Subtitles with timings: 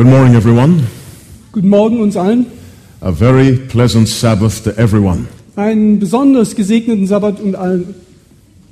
[0.00, 0.86] Good morning, everyone.
[1.52, 2.46] Guten Morgen uns allen.
[3.02, 5.26] A very pleasant Sabbath to everyone.
[5.56, 7.94] Einen besonders gesegneten Sabbat und allen.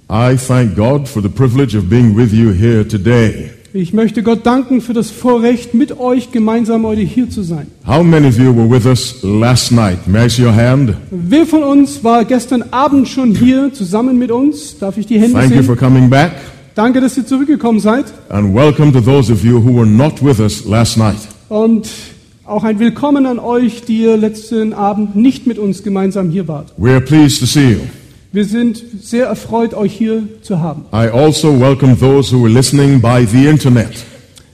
[0.09, 3.51] I thank God for the privilege of being with you here today.
[3.75, 7.67] Ich möchte Gott danken für das Vorrecht, mit euch gemeinsam heute hier zu sein.
[7.87, 10.09] How many of you were with us last night?
[10.09, 10.95] May I see your hand?
[11.11, 14.79] Wer von uns war gestern Abend schon hier zusammen mit uns?
[14.79, 15.87] Darf ich die Hände Thank you for sehen?
[15.87, 16.33] coming back.
[16.79, 18.05] Danke, dass ihr zurückgekommen seid.
[18.29, 21.19] And welcome to those of you who were not with us last night.
[21.49, 21.89] Und
[22.45, 26.73] auch ein Willkommen an euch, die ihr letzten Abend nicht mit uns gemeinsam hier wart.
[26.77, 27.81] We are pleased to see you.
[28.31, 30.83] Wir sind sehr erfreut, euch hier zu haben.
[30.93, 34.05] I also welcome those who are listening by the internet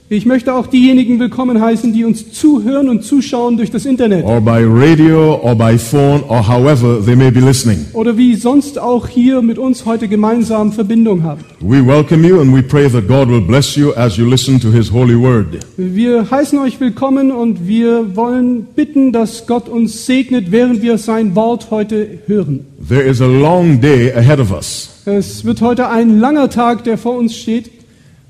[0.07, 4.23] Ich möchte auch diejenigen willkommen heißen, die uns zuhören und zuschauen durch das Internet.
[4.23, 7.87] or by radio or by phone or however they may be listening.
[7.93, 11.43] Oder wie sonst auch hier mit uns heute gemeinsam Verbindung haben.
[11.59, 14.71] We welcome you and we pray that God will bless you as you listen to
[14.71, 15.57] his holy word.
[15.75, 21.35] Wir heißen euch willkommen und wir wollen bitten, dass Gott uns segnet, während wir sein
[21.35, 22.67] Wort heute hören.
[22.87, 25.01] There is a long day ahead of us.
[25.05, 27.71] Es wird heute ein langer Tag, der vor uns steht.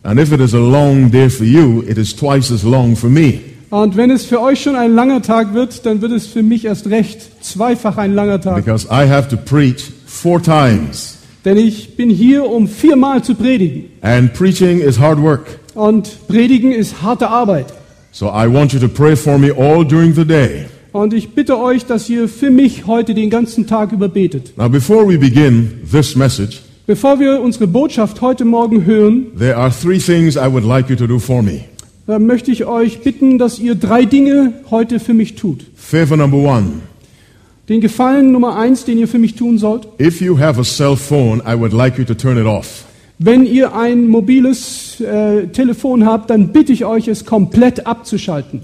[0.05, 3.09] And if it is a long day for you, it is twice as long for
[3.09, 3.39] me.
[3.71, 6.65] Und wenn es für euch schon ein langer Tag wird, dann wird es für mich
[6.65, 8.63] erst recht zweifach ein langer Tag.
[8.63, 11.17] Because I have to preach four times.
[11.43, 13.85] Denn ich bin hier, um viermal zu predigen.
[14.01, 15.59] And preaching is hard work.
[15.73, 17.73] Und predigen ist harte Arbeit.
[18.11, 20.65] So I want you to pray for me all during the day.
[20.91, 24.55] Und ich bitte euch, dass ihr für mich heute den ganzen Tag über betet.
[24.55, 29.71] Now, before we begin this message, Bevor wir unsere Botschaft heute Morgen hören, there are
[29.71, 31.61] three things I would like you to do for me.
[32.07, 35.65] dann möchte ich euch bitten, dass ihr drei Dinge heute für mich tut.
[35.75, 36.65] Favor number one
[37.67, 39.87] Den Gefallen Nummer eins, den ihr für mich tun sollt.
[39.99, 42.85] if you have a cell phone, I would like you to turn it off.
[43.17, 48.61] Wenn ihr ein mobiles äh, Telefon habt, dann bitte ich euch, es komplett abzuschalten.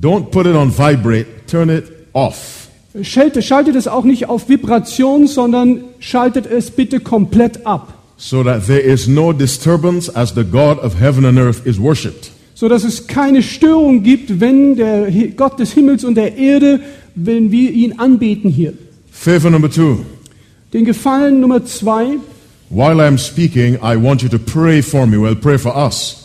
[0.00, 2.59] Don't put it on vibrate, turn it off.
[3.02, 8.66] Schaltet, schaltet es auch nicht auf Vibration, sondern schaltet es bitte komplett ab, so that
[8.66, 12.32] there is no disturbance as the God of heaven and earth is worshipped.
[12.54, 16.80] so dass es keine Störung gibt, wenn der Gott des Himmels und der Erde,
[17.14, 18.72] wenn wir ihn anbeten hier.
[19.12, 20.00] Favor number two.
[20.72, 22.18] Den Gefallen Nummer zwei,
[22.70, 25.20] While I'm speaking, I want you to pray for me.
[25.20, 26.16] Well, pray for us.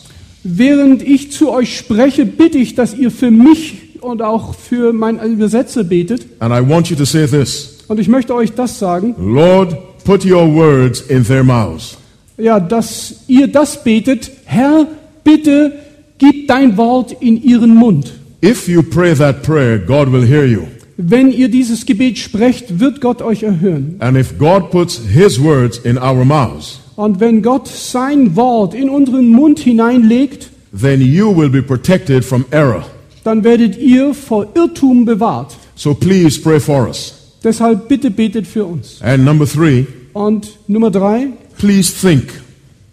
[0.44, 3.74] während ich zu euch spreche, bitte ich, dass ihr für mich
[4.06, 6.26] und auch für meinen Übersetzer betet.
[6.38, 10.24] And I want you to say this Und ich möchte euch das sagen, Lord, put
[10.24, 11.96] your words in their mouths.
[12.38, 14.86] ja, dass ihr das betet, Herr,
[15.24, 15.72] bitte
[16.18, 18.12] gib dein Wort in ihren Mund.
[18.44, 20.62] If you pray that prayer, God will hear you.
[20.98, 23.96] Wenn ihr dieses Gebet sprecht, wird Gott euch erhören.
[23.98, 28.88] And if God puts his words in our mouths, Und wenn Gott sein Wort in
[28.88, 32.84] unseren Mund hineinlegt, then you will be protected from error.
[33.26, 35.56] Dann werdet ihr vor Irrtum bewahrt.
[35.74, 37.12] So please pray for us.
[37.42, 39.00] Deshalb bitte betet für uns.
[39.02, 41.28] And number three, Und Nummer drei,
[41.58, 42.24] please think.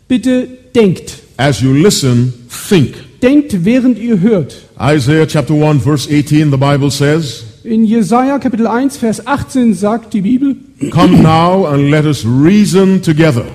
[0.07, 1.19] bitte denkt.
[1.37, 2.95] As you listen, think.
[3.21, 4.55] Denkt, während ihr hört.
[4.79, 10.13] Isaiah chapter 1, verse 18, the Bible says, In Jesaja Kapitel 1, Vers 18 sagt
[10.13, 10.57] die Bibel,
[10.91, 13.45] Come now and let us reason together.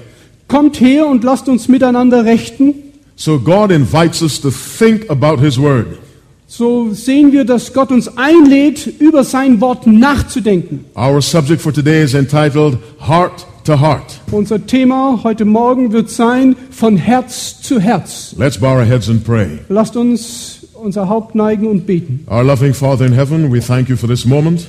[0.48, 2.74] Kommt her und lasst uns miteinander rechten.
[3.16, 5.98] So God invites us to think about His Word.
[6.50, 10.86] So sehen wir, dass Gott uns einlädt, über sein Wort nachzudenken.
[10.96, 14.18] Our subject for today is entitled Heart to Heart.
[14.30, 18.34] Unser Thema heute Morgen wird sein, von Herz zu Herz.
[18.38, 19.58] Let's bow our heads and pray.
[19.68, 22.26] Lasst uns unser Haupt neigen und beten.
[22.30, 24.68] Our loving Father in heaven, we thank you for this moment.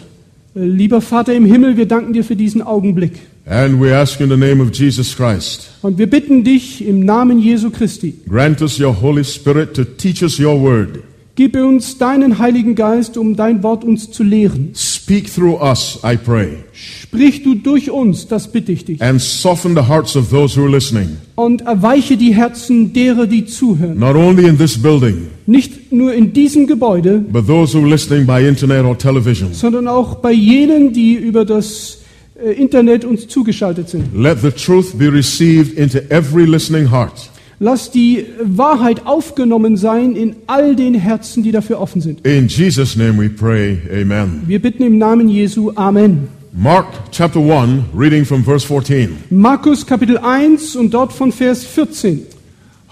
[0.55, 3.13] Lieber Vater im Himmel, wir danken dir für diesen Augenblick.
[3.45, 7.39] And we ask in the name of Jesus Christ, Und wir bitten dich im Namen
[7.39, 11.03] Jesu Christi, grant us your Holy Spirit to teach us your Word.
[11.39, 14.71] Gib uns deinen Heiligen Geist, um dein Wort uns zu lehren.
[14.75, 19.01] Speak through us, I pray, Sprich du durch uns, das bitte ich dich.
[19.01, 23.45] and soften the hearts of those who are listening, Und erweiche die Herzen derer, die
[23.45, 23.97] zuhören.
[23.97, 28.25] not only in this building, Nicht nur in diesem Gebäude, but those who are listening
[28.27, 29.53] by internet or television.
[29.53, 31.99] sondern auch bei jenen, die über das
[32.35, 34.03] äh, Internet uns zugeschaltet sind.
[34.13, 37.29] Let the truth be received into every listening heart.
[37.61, 42.25] Lass die Wahrheit aufgenommen sein in all den Herzen, die dafür offen sind.
[42.25, 44.43] In Jesus' name we pray, amen.
[44.47, 45.73] Wir bitten im Namen Jesu.
[45.75, 46.29] Amen.
[46.53, 49.17] Mark chapter 1, reading from verse 14.
[49.29, 52.25] Markus Kapitel 1 und dort von Vers 14.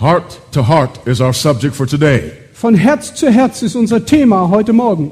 [0.02, 2.34] Heart to heart is our subject for today.
[2.52, 5.12] Von Herz zu Herz ist unser Thema heute Morgen.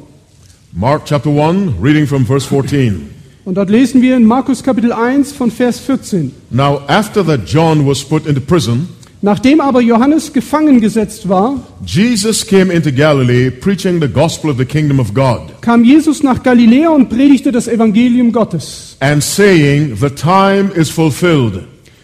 [0.74, 3.10] Mark chapter 1, reading from verse 14.
[3.46, 6.34] Und dort lesen wir in Markus Kapitel 1 von Vers 14.
[6.50, 8.90] Now, after that John was put into prison,
[9.25, 14.66] Nachdem aber Johannes gefangen gesetzt war, Jesus came into Galilee preaching the gospel of the
[14.66, 18.95] kingdom of God kam Jesus nach Galiläa und predigte das Evangelium Gottes.
[19.00, 21.63] and saying, The time is fulfilled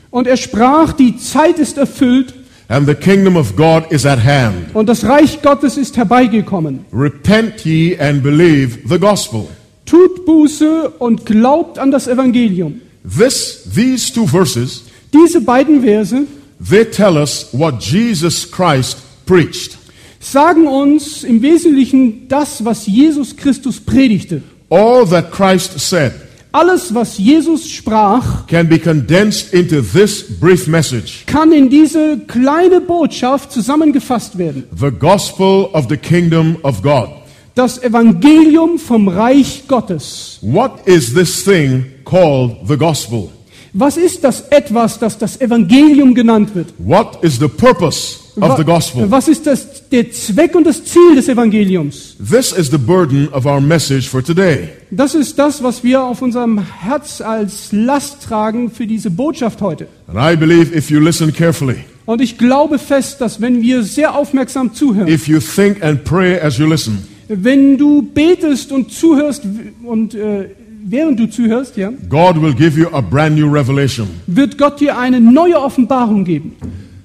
[0.09, 2.33] Und er sprach, die Zeit ist erfüllt
[2.69, 4.73] and the kingdom of God is at hand.
[4.73, 6.85] und das Reich Gottes ist herbeigekommen.
[6.91, 9.47] Repent ye and believe the gospel.
[9.85, 12.81] Tut Buße und glaubt an das Evangelium.
[13.03, 16.23] This, these two verses, Diese beiden Verse
[16.69, 19.77] they tell us what Jesus Christ preached.
[20.19, 24.43] sagen uns im Wesentlichen das, was Jesus Christus predigte.
[24.69, 26.13] All that Christ said
[26.53, 32.81] Alles, was Jesus sprach, can be condensed into this brief message kann in diese kleine
[32.81, 34.65] Botschaft zusammengefasst werden.
[34.77, 37.09] the gospel of the kingdom of God.
[37.55, 40.39] Das Evangelium vom Reich Gottes.
[40.41, 43.31] What is this thing called the gospel?
[43.73, 46.73] Was ist das etwas, das das Evangelium genannt wird?
[46.77, 49.09] What is the purpose of the gospel?
[49.09, 52.17] Was ist das, der Zweck und das Ziel des Evangeliums?
[52.17, 54.67] This is the burden of our message for today.
[54.91, 59.87] Das ist das, was wir auf unserem Herz als Last tragen für diese Botschaft heute.
[60.07, 64.15] And I believe if you listen carefully, Und ich glaube fest, dass wenn wir sehr
[64.15, 69.43] aufmerksam zuhören, if you think and pray as you listen, wenn du betest und zuhörst
[69.83, 70.49] und äh,
[70.91, 74.07] während du zuhörst, ja, God will give you a brand new revelation.
[74.27, 76.55] wird Gott dir eine neue Offenbarung geben.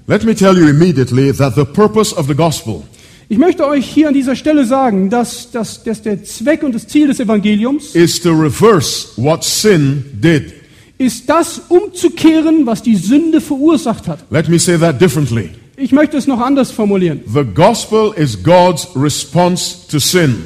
[0.09, 2.83] Let me tell you immediately that the purpose of the gospel
[3.29, 6.87] Ich möchte euch hier an dieser Stelle sagen, dass, dass, dass der Zweck und das
[6.87, 10.53] Ziel des Evangeliums is to reverse what sin did.
[10.99, 14.21] ist das umzukehren, was die Sünde verursacht hat.
[14.31, 15.51] Let me say that differently.
[15.77, 17.21] Ich möchte es noch anders formulieren.
[17.27, 20.37] The gospel is God's response to sin.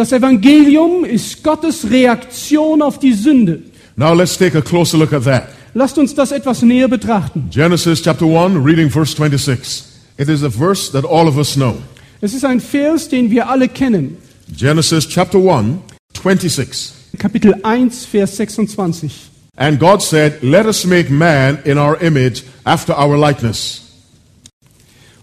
[0.00, 3.60] Das Evangelium ist Gottes Reaktion auf die Sünde.
[3.96, 5.48] Now let's take a closer look at that.
[5.74, 7.50] Lasst uns das etwas näher betrachten.
[7.50, 9.84] Genesis chapter 1, reading verse 26.
[10.16, 11.76] It is a verse that all of us know.
[12.22, 14.16] Es ist ein Vers, den wir alle kennen.
[14.56, 15.76] Genesis chapter 1,
[16.14, 16.92] 26.
[17.18, 19.12] Kapitel 1, Vers 26.
[19.56, 23.82] And God said, Let us make man in our image after our likeness.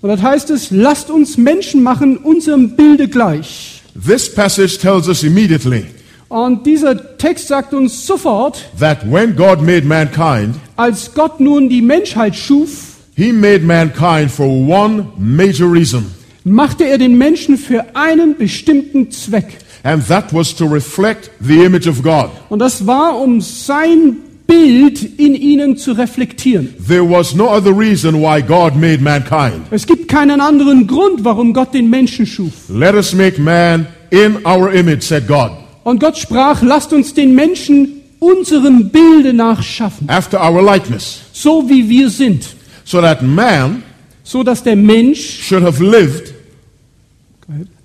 [0.01, 3.76] Und dort heißt es, lasst uns Menschen machen, unserem Bilde gleich.
[4.05, 5.85] This passage tells us immediately
[6.29, 11.81] Und dieser Text sagt uns sofort, that when God made mankind, als Gott nun die
[11.81, 16.05] Menschheit schuf, He made mankind for one major reason,
[16.43, 19.57] machte er den Menschen für einen bestimmten Zweck.
[19.83, 22.29] and that was to reflect the image of God.
[22.49, 24.17] Und das war, um sein
[24.47, 26.73] Bild in ihnen zu reflektieren.
[26.87, 29.67] There was no other reason why God made mankind.
[29.71, 32.53] Es gibt keinen anderen Grund, warum Gott den Menschen schuf.
[32.69, 35.51] Let us make man in our image, said God,
[35.83, 41.87] Und Gott sprach, lasst uns den Menschen unserem Bilde nachschaffen, after our likeness, so wie
[41.87, 42.47] wir sind,
[42.85, 43.83] so that man
[44.27, 46.33] so dass der Mensch should have lived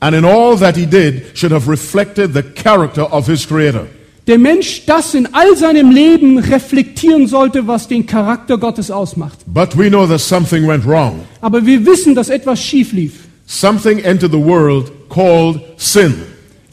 [0.01, 3.87] and in all that he did should have reflected the character of his creator.
[4.27, 9.39] Der Mensch das in all seinem Leben reflektieren sollte, was den Charakter Gottes ausmacht.
[9.47, 11.21] But we know that something went wrong.
[11.41, 13.13] Aber wir wissen, dass etwas schief lief.
[13.47, 16.15] Something entered the world called sin.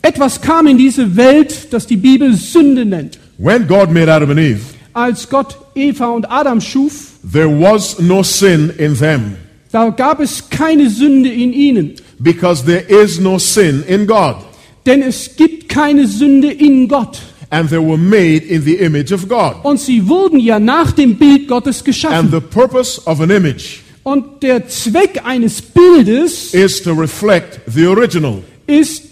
[0.01, 3.19] Etwas kam in diese Welt, das die Bibel Sünde nennt.
[3.37, 4.61] When God made Adam and Eve,
[4.93, 9.35] Als Gott Eva und Adam schuf, there was no sin in them
[9.71, 11.93] da gab es keine Sünde in ihnen.
[12.19, 14.37] because there is no sin in God.
[14.85, 17.19] Denn es gibt keine Sünde in Gott.
[17.51, 19.55] And they were made in the image of God.
[19.63, 22.31] Und sie wurden ja nach dem Bild Gottes And geschaffen.
[22.31, 28.43] the purpose of an image Und der Zweck eines Bildes is to reflect the original.
[28.67, 29.03] ist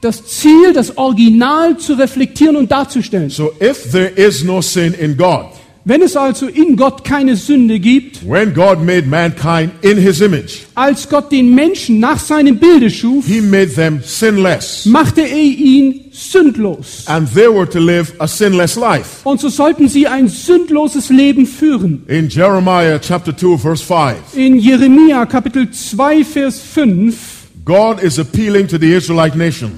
[0.00, 3.30] das Ziel, das Original zu reflektieren und darzustellen.
[3.30, 5.46] So if there is no sin in God,
[5.86, 10.60] Wenn es also in Gott keine Sünde gibt, when God made mankind in his image,
[10.74, 14.86] als Gott den Menschen nach seinem Bilde schuf, he made them sinless.
[14.86, 17.04] machte er ihn sündlos.
[17.06, 19.20] And they were to live a sinless life.
[19.24, 22.04] Und so sollten sie ein sündloses Leben führen.
[22.08, 27.14] In Jeremiah chapter 2 verse 5, In Jeremia Kapitel 2 Vers 5,
[27.66, 29.72] God is appealing to the Israelite nation.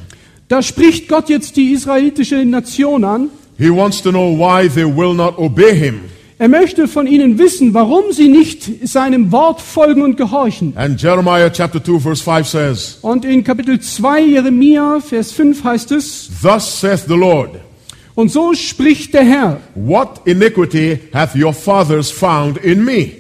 [0.49, 3.29] da spricht Gott jetzt die israelitische Nation an.
[3.59, 6.03] He wants to know why they will not obey him.
[6.39, 10.75] Er möchte von ihnen wissen, warum sie nicht seinem Wort folgen und gehorchen.
[10.77, 15.93] And Jeremiah chapter 2 verse 5 says, Und in Kapitel 2 Jeremia Vers 5 heißt
[15.93, 17.53] es, Thus saith the Lord,
[18.15, 23.13] und so spricht der Herr, What iniquity hath your fathers found in me?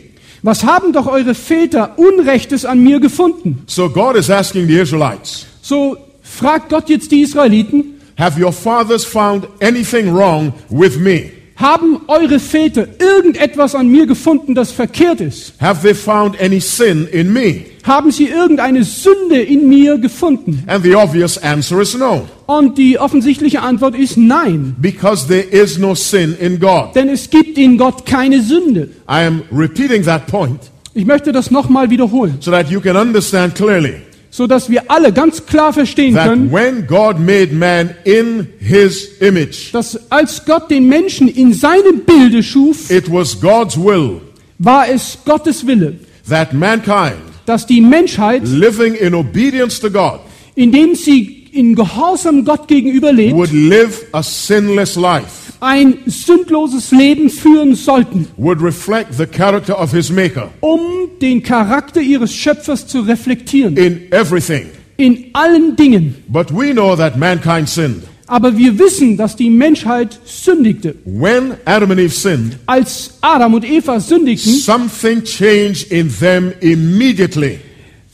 [0.42, 3.62] was haben doch eure Väter Unrechtes an mir gefunden?
[3.66, 9.04] So God is asking the Israelites, So fragt Gott jetzt die Israeliten, Have your fathers
[9.04, 11.30] found anything wrong with me?
[11.56, 15.54] Haben eure Väter irgendetwas an mir gefunden, das verkehrt ist?
[15.60, 17.64] Have they found any sin in me?
[17.82, 20.62] Haben sie irgendeine Sünde in mir gefunden?
[20.66, 24.76] And the obvious answer is no, Und die offensichtliche Antwort ist nein.
[24.80, 26.94] because there is no sin in God.
[26.94, 28.90] Denn es gibt in Gott keine Sünde.
[29.08, 30.60] I am repeating that point
[30.92, 33.94] Ich möchte das nochmal wiederholen, so that you can understand clearly
[34.30, 39.18] so dass wir alle ganz klar verstehen that können, when God made man in his
[39.20, 44.20] image, dass als Gott den Menschen in seinem Bilde schuf, it was God's will
[44.58, 50.20] war es Gottes Wille, that mankind, dass die Menschheit, living in obedience to God,
[50.54, 57.30] indem sie in Gehorsam Gott gegenüber lebt, would live a sinless life, ein sündloses Leben
[57.30, 60.80] führen sollten, would reflect the character of his Maker um
[61.20, 63.76] den Charakter ihres Schöpfers zu reflektieren.
[63.76, 64.66] in everything.
[64.98, 66.14] In allen Dingen.
[66.28, 68.02] But we know that mankind sinned.
[68.28, 70.96] Aber wir wissen, dass die Menschheit sündigte.
[71.04, 77.58] When Adam and Eve sinned, Als Adam und Eva sündigten, something changed in them immediately.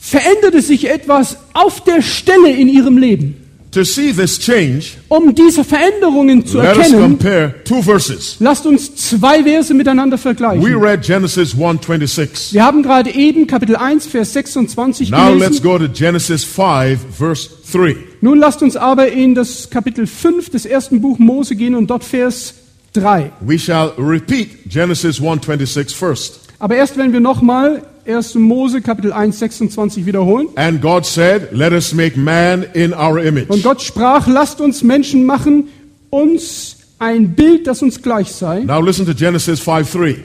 [0.05, 3.35] Veränderte sich etwas auf der Stelle in ihrem Leben.
[3.71, 8.35] To see this change, Um diese Veränderungen zu let us erkennen, compare two verses.
[8.39, 10.75] lasst uns zwei Verse miteinander We vergleichen.
[10.83, 12.53] read Genesis 1:26.
[12.53, 15.63] Wir haben gerade eben Kapitel 1, Vers 26 Now let's gelesen.
[15.63, 17.95] go to Genesis 5 verse 3.
[18.21, 22.03] Nun lasst uns aber in das Kapitel 5 des ersten Buch Mose gehen und dort
[22.03, 22.53] Vers
[22.93, 23.31] 3.
[23.39, 26.41] We shall repeat Genesis 1:26 first.
[26.59, 28.35] Aber erst wenn wir nochmal 1.
[28.35, 30.47] Mose Kapitel 1, 26 wiederholen.
[30.55, 34.83] And God said, "Let us make man in our image." Und Gott sprach, lasst uns
[34.83, 35.69] Menschen machen,
[36.09, 38.61] uns ein Bild, das uns gleich sei.
[38.61, 40.17] Now listen to Genesis 5:3.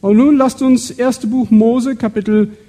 [0.00, 1.26] Und nun lasst uns 1.
[1.26, 2.63] Buch Mose Kapitel 5,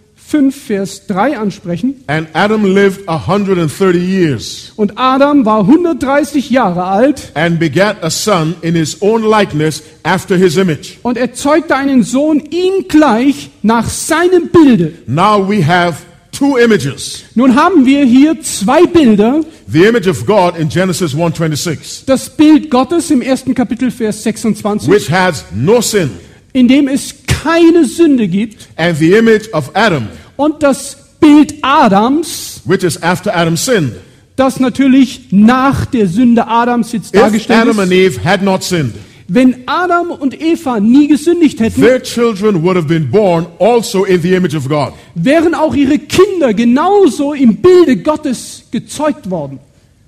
[0.52, 2.04] Vers 3 ansprechen.
[2.08, 8.10] And Adam lived a 130 years Und Adam war 130 Jahre alt and begat a
[8.10, 10.98] son in his own likeness after his image.
[11.04, 14.94] und er zeugte einen Sohn ihm gleich nach seinem Bilde.
[15.06, 15.98] Now we have
[16.32, 17.24] two images.
[17.36, 19.42] Nun haben wir hier zwei Bilder.
[19.72, 24.90] The image of God in Genesis 1:26, Das Bild Gottes im ersten Kapitel Vers 26,
[24.90, 26.10] which has no sin,
[26.54, 27.14] in dem es
[27.46, 28.68] keine Sünde gibt.
[28.78, 33.94] and the image of Adam, Und das Bild Adams, which is after Adam sinned.
[34.36, 38.18] das natürlich nach der Sünde Adams jetzt If dargestellt Adam and ist.
[38.18, 38.94] Eve had not sinned,
[39.28, 44.22] Wenn Adam und Eva nie gesündigt hätten, their children would have been born also in
[44.22, 44.94] the image of God.
[45.16, 49.60] wären auch ihre Kinder genauso im Bilde Gottes gezeugt worden.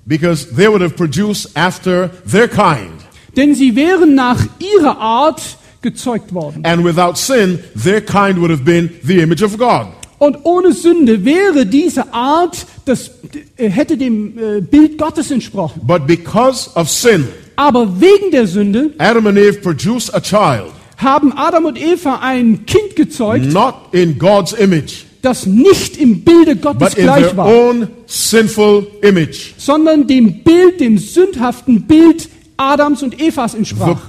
[0.06, 2.92] Because they would have produced after their kind.
[3.36, 5.42] Denn sie wären nach ihrer Art
[5.82, 6.64] gezeugt worden.
[6.64, 9.88] And without sin, their kind would have been the image of God.
[10.18, 13.10] Und ohne Sünde wäre diese Art, das
[13.56, 15.80] äh, hätte dem äh, Bild Gottes entsprochen.
[15.86, 21.32] But because of sin, Aber wegen der Sünde Adam and Eve produced a child haben
[21.36, 26.90] Adam und Eva ein Kind gezeugt, not in God's image, das nicht im Bilde Gottes
[26.90, 29.54] but in gleich war, own sinful image.
[29.56, 34.00] sondern dem Bild, dem sündhaften Bild Adams und Evas entsprach.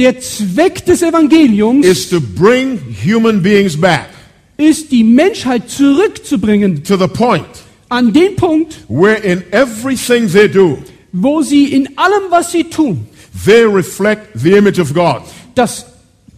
[0.00, 4.08] Purpose of the gospel Der Zweck des Evangeliums is to bring human beings back
[4.56, 7.46] ist, die Menschheit zurückzubringen to the point
[7.88, 10.78] an den Punkt, where in everything they do,
[11.12, 13.06] wo sie in allem, was sie tun,
[13.44, 15.22] they reflect the image of God.
[15.54, 15.86] das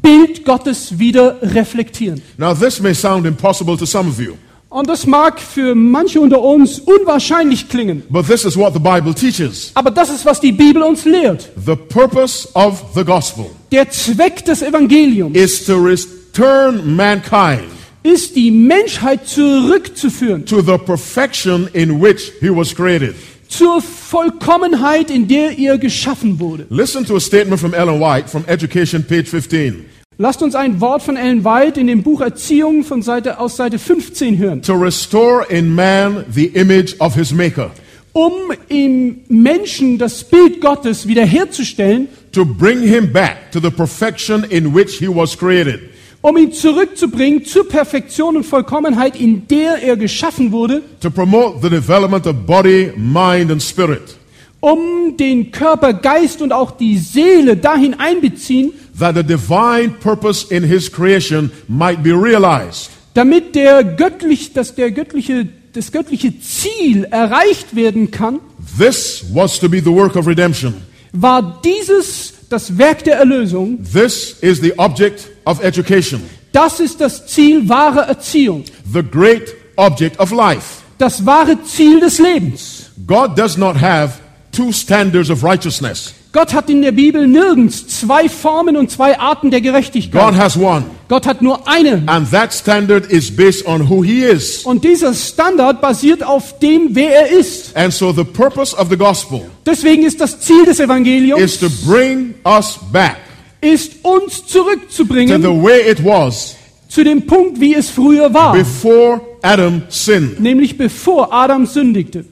[0.00, 2.22] Bild Gottes wieder reflektieren.
[2.36, 4.36] Now, this may sound impossible to some of you,
[4.72, 9.12] Und das mag für manche unter uns unwahrscheinlich klingen, but this is what the Bible
[9.14, 9.70] teaches.
[9.74, 11.50] aber das ist, was die Bibel uns lehrt.
[11.62, 17.64] The purpose of the gospel Der Zweck des Evangeliums is to return mankind
[18.02, 23.14] ist, die Menschheit zurückzuführen to the perfection in which he was created.
[23.48, 26.66] zur Vollkommenheit, in der ihr geschaffen wurde.
[26.70, 29.84] Listen to a statement from Ellen White from Education, page 15.
[30.22, 33.80] Lasst uns ein Wort von Ellen White in dem Buch Erziehung von Seite, aus Seite
[33.80, 34.62] 15 hören.
[34.62, 37.72] To restore in man the image of his maker,
[38.12, 38.32] Um
[38.68, 45.00] im Menschen das Bild Gottes wiederherzustellen, to bring him back to the perfection in which
[45.00, 45.80] he was created.
[46.20, 51.68] um ihn zurückzubringen zur Perfektion und Vollkommenheit, in der er geschaffen wurde, to promote the
[51.68, 54.16] development of body, mind, and spirit,
[54.60, 60.62] um den Körper, Geist und auch die Seele dahin einbeziehen, that the divine purpose in
[60.62, 62.90] his creation might be realized.
[63.14, 68.40] damit der göttlich, dass der göttliche, das göttliche Ziel erreicht werden kann,
[68.78, 70.74] This was to be the work of redemption.
[71.12, 73.78] war dieses das Werk der Erlösung.
[73.92, 76.22] This is the object of education,
[76.52, 80.82] Das ist das Ziel wahrer Erziehung, the great object of life.
[80.98, 82.90] das wahre Ziel des Lebens.
[83.06, 84.20] God does not have
[84.52, 86.14] two standards of righteousness.
[86.32, 90.34] Gott hat in der Bibel nirgends zwei Formen und zwei Arten der God Gerechtigkeit.
[90.34, 90.84] has one.
[91.08, 92.02] Gott hat nur eine.
[92.06, 94.64] And that standard is based on who he is.
[94.64, 97.76] Und dieser Standard basiert auf dem, wer er ist.
[97.76, 101.68] And so the purpose of the gospel Deswegen ist das Ziel des Evangeliums, is to
[101.86, 103.16] bring us back
[103.60, 106.56] ist uns to zurückzubringen the way it was
[106.88, 108.54] zu dem Punkt, wie es früher war.
[108.54, 110.40] before Adam sinned.
[110.40, 112.24] Nämlich bevor Adam sündigte.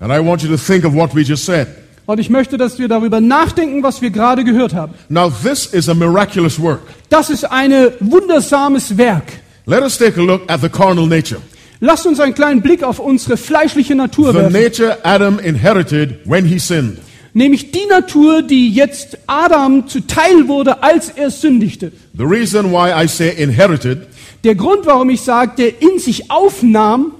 [0.00, 1.66] And I want you to think of what we just said.
[2.06, 4.94] Und ich möchte, dass wir darüber nachdenken, was wir gerade gehört haben.
[5.08, 6.80] Now, this is a miraculous work.
[7.10, 9.24] Das ist ein wundersames Werk.
[9.66, 11.40] Let us take a look at the carnal nature.
[11.80, 14.52] Lasst uns einen kleinen Blick auf unsere fleischliche Natur The werfen.
[14.52, 16.98] nature Adam inherited when he sinned.
[17.34, 21.92] Nämlich die Natur, die jetzt Adam zuteil wurde, als er sündigte.
[22.16, 24.06] The reason why I say inherited,
[24.44, 27.12] Der Grund, warum ich sage, der in sich aufnahm,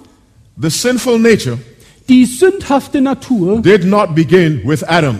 [0.61, 1.59] the sinful nature
[2.09, 5.17] die sündhafte Natur, did not begin with Adam.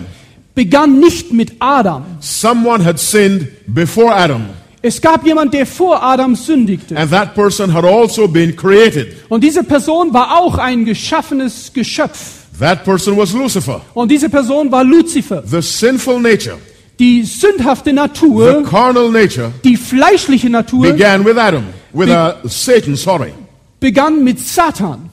[0.55, 2.03] begann nicht mit Adam.
[2.19, 4.45] Someone had sinned before Adam,
[4.81, 6.95] Es gab jemand, der vor Adam sündigte.
[6.95, 9.07] and that person had also been created.
[9.29, 12.37] Und diese Person war auch ein geschaffenes Geschöpf.
[12.59, 13.81] That person was Lucifer.
[13.93, 15.43] Und diese Person war Luzifer.
[15.45, 16.57] The sinful nature,
[16.97, 22.95] Die sündhafte the Natur, carnal nature, die fleischliche Natur, began with Adam, with uh, Satan,
[22.97, 23.31] sorry.
[23.79, 25.08] begann mit Satan.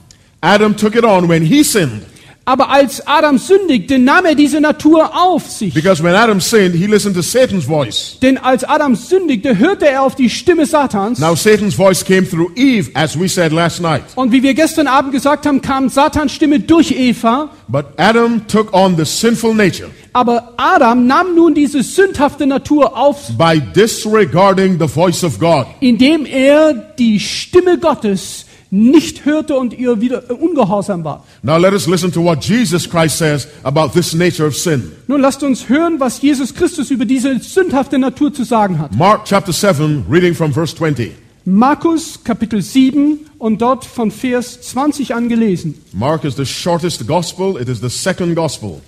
[0.47, 2.03] Adam took it on when he sinned.
[2.45, 5.73] Aber als Adam sündigte, nahm er diese Natur auf sich.
[5.73, 8.17] Because when Adam sinned, he listened to Satan's voice.
[8.21, 11.19] Denn als Adam sündigte, hörte er auf die Stimme Satans.
[11.19, 14.03] Now, Satan's voice came through Eve, as we said last night.
[14.15, 17.49] Und wie wir gestern Abend gesagt haben, kam Satans Stimme durch Eva.
[17.67, 23.29] But Adam took on the sinful nature Aber Adam nahm nun diese sündhafte Natur auf,
[23.37, 25.67] by disregarding the voice of God.
[25.81, 31.25] indem er die Stimme Gottes nicht hörte und ihr wieder ungehorsam war.
[31.41, 34.91] Now, let us listen to what Jesus Christ says about this nature of sin.
[35.07, 38.95] Nun lasst uns hören, was Jesus Christus über diese sündhafte Natur zu sagen hat.
[38.95, 41.11] Mark chapter 7, reading from verse 20.
[41.45, 45.75] Markus Kapitel 7 und dort von Vers 20 an gelesen.
[45.93, 48.81] Mark is the shortest gospel, it is the second gospel.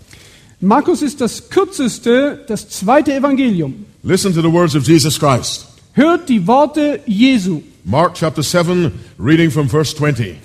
[0.60, 3.86] Markus ist das kürzeste, das zweite Evangelium.
[4.04, 5.68] Listen to the words of Jesus Christ.
[5.94, 7.62] Hört die Worte Jesu.
[7.86, 10.38] Mark chapter 7, reading from verse 20.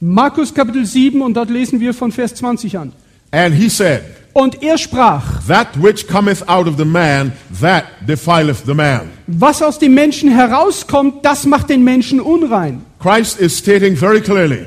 [0.00, 2.92] Markus Kapitel 7 und dort lesen wir von Vers 20 an.
[3.32, 8.64] And he said, Und er sprach, That which cometh out of the man, that defileth
[8.66, 9.10] the man.
[9.26, 12.84] was aus dem Menschen herauskommt, das macht den Menschen unrein.
[13.00, 14.66] Christ is stating very clearly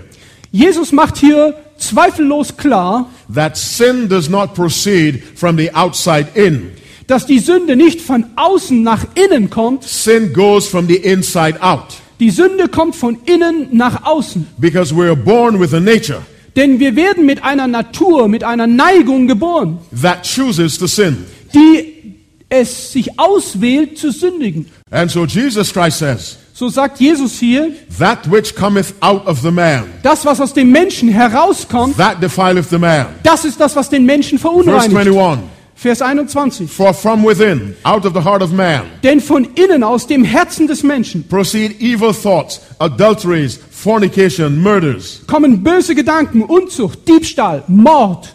[0.51, 6.71] Jesus macht hier zweifellos klar, that sin does not proceed from the outside in.
[7.07, 11.87] dass die Sünde nicht von außen nach innen kommt, Sin goes from the inside out
[12.23, 14.47] die Sünde kommt von innen nach außen.
[14.57, 16.21] because we're born with a nature
[16.55, 21.17] Denn wir werden mit einer Natur, mit einer Neigung geboren, that chooses to sin.
[21.53, 22.15] die
[22.47, 24.67] es sich auswählt zu sündigen.
[24.89, 29.51] And so Jesus Christ says, So sagt Jesus hier, That which cometh out of the
[29.51, 33.07] man, das, was aus dem Menschen herauskommt, that defileth the man.
[33.23, 34.95] das ist das, was den Menschen Verse verunreinigt.
[34.95, 35.43] 21
[35.75, 36.67] Vers 21.
[36.67, 40.67] For from within, out of the heart of man, Denn von innen, aus dem Herzen
[40.67, 48.33] des Menschen, proceed evil thoughts, adulteries, fornication, murders, kommen böse Gedanken, Unzucht, Diebstahl, Mord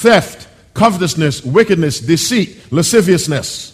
[0.00, 3.72] theft, covetousness, wickedness, deceit, lasciviousness.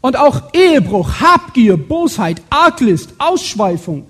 [0.00, 4.08] und auch Ehebruch, Habgier, Bosheit, Arglist, Ausschweifung,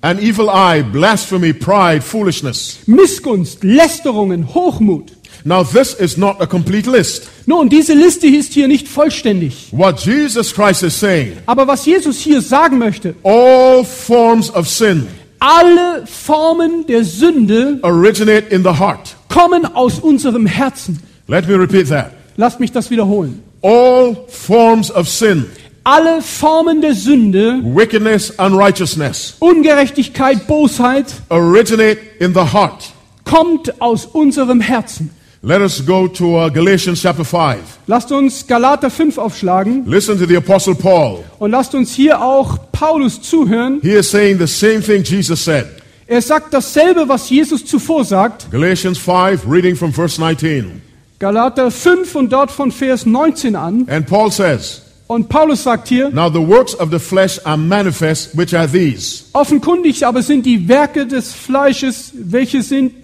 [0.00, 2.80] An evil eye, blasphemy, pride, foolishness.
[2.86, 5.12] Missgunst, Lästerungen, Hochmut.
[5.46, 7.28] Now, this is not a complete list.
[7.46, 9.68] Nun, diese Liste ist hier nicht vollständig.
[9.72, 15.06] What Jesus Christ is saying, Aber was Jesus hier sagen möchte, all forms of sin
[15.40, 19.14] alle Formen der Sünde originate in the heart.
[19.28, 20.98] kommen aus unserem Herzen.
[21.28, 22.12] Let me repeat that.
[22.36, 23.42] Lasst mich das wiederholen.
[23.60, 25.44] All forms of sin,
[25.84, 32.92] Alle Formen der Sünde, wickedness, unrighteousness, Ungerechtigkeit, Bosheit, originate in the heart.
[33.24, 35.10] kommt aus unserem Herzen.
[35.46, 37.80] Let us go to uh, Galatians chapter 5.
[37.86, 41.22] Lasst uns Galater 5 aufschlagen Listen to the Apostle Paul.
[41.38, 43.78] und lasst uns hier auch Paulus zuhören.
[43.82, 45.66] He is saying the same thing Jesus said.
[46.06, 48.50] Er sagt dasselbe, was Jesus zuvor sagt.
[48.50, 50.80] Galatians 5, reading from verse 19.
[51.18, 53.86] Galater 5 und dort von Vers 19 an.
[53.90, 58.34] And Paul says, Und Paulus sagt hier, Now the works of the flesh are manifest,
[58.34, 63.03] which are these offenkundig aber sind die Werke des Fleisches, welche sind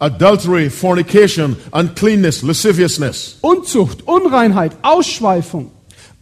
[0.00, 5.70] adultery, fornication, uncleanness, lasciviousness, Unzucht, Unreinheit, Ausschweifung,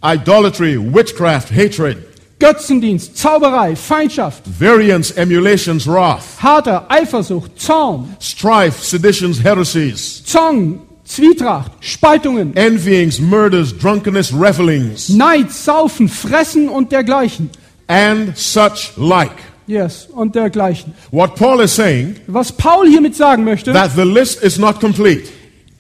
[0.03, 1.97] idolatry, witchcraft, hatred,
[2.41, 12.57] Götzendienst, Zauberei, Feindschaft, variance, emulations, wrath, Hader, Eifersucht, Zorn, strife, seditions, heresies, Zorn, Zwietracht, Spaltungen,
[12.57, 17.51] envyings, murders, drunkenness, revelings, Neid, Saufen, Fressen und dergleichen.
[17.89, 19.37] and such like.
[19.67, 20.93] Yes, und dergleichen.
[21.11, 25.25] What Paul is saying, Was Paul hiermit sagen möchte, that the list is not complete,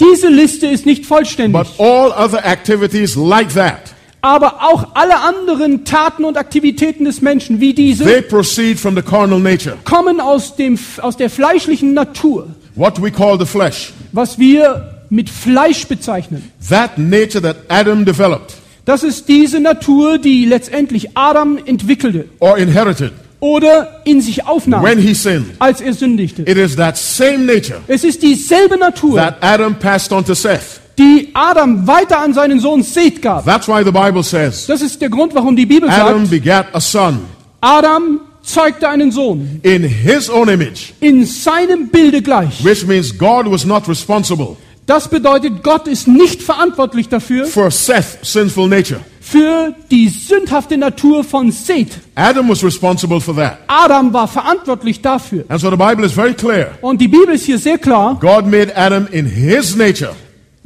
[0.00, 5.84] diese Liste ist nicht vollständig, but all other activities like that, aber auch alle anderen
[5.84, 10.56] Taten und Aktivitäten des Menschen, wie diese, they proceed from the carnal nature, kommen aus,
[10.56, 13.92] dem, aus der fleischlichen Natur, what we call the flesh.
[14.12, 16.50] was wir mit Fleisch bezeichnen.
[16.70, 18.54] That nature that Adam developed
[18.86, 23.12] Das ist diese Natur, die letztendlich Adam entwickelte or inherited
[23.44, 25.52] oder in sich aufnahm, when he sinned.
[25.58, 26.42] als er sündigte.
[26.42, 30.80] It is that same nature Es ist dieselbe Natur, that Adam passed on to Seth.
[30.98, 33.44] die Adam weiter an seinen Sohn Seth gab.
[33.44, 36.66] That's why the Bible says Das ist der Grund, warum die Bibel Adam sagt, begat
[36.74, 37.18] a son
[37.60, 42.64] Adam zeugte einen Sohn in his own image, in seinem Bilde gleich.
[42.64, 48.18] which means God was not responsible Das bedeutet, Gott ist nicht verantwortlich dafür, for Seth's
[48.32, 49.00] sinful nature.
[49.26, 51.98] Für die sündhafte Natur von Seth.
[52.14, 53.58] Adam was responsible for that.
[53.68, 55.44] Adam war verantwortlich dafür.
[55.48, 56.72] And so the Bible is very clear.
[56.82, 58.18] Und die Bibel ist hier sehr klar.
[58.20, 60.14] God made Adam in his nature.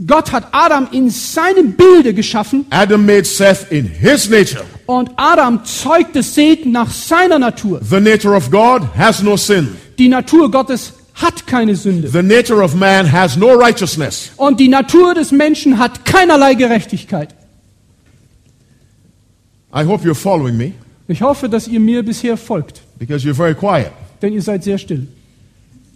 [0.05, 4.65] Gott hat Adam in seinem Bilde geschaffen Adam made Seth in his nature.
[4.87, 7.81] und Adam zeugte Seth nach seiner Natur.
[7.83, 9.77] The nature of God has no sin.
[9.99, 12.09] Die Natur Gottes hat keine Sünde.
[12.09, 14.31] The nature of man has no righteousness.
[14.37, 17.35] Und die Natur des Menschen hat keinerlei Gerechtigkeit.
[19.73, 20.73] I hope you're following me
[21.09, 23.91] Ich hoffe, dass ihr mir bisher folgt, because you're very quiet.
[24.23, 25.07] denn ihr seid sehr still.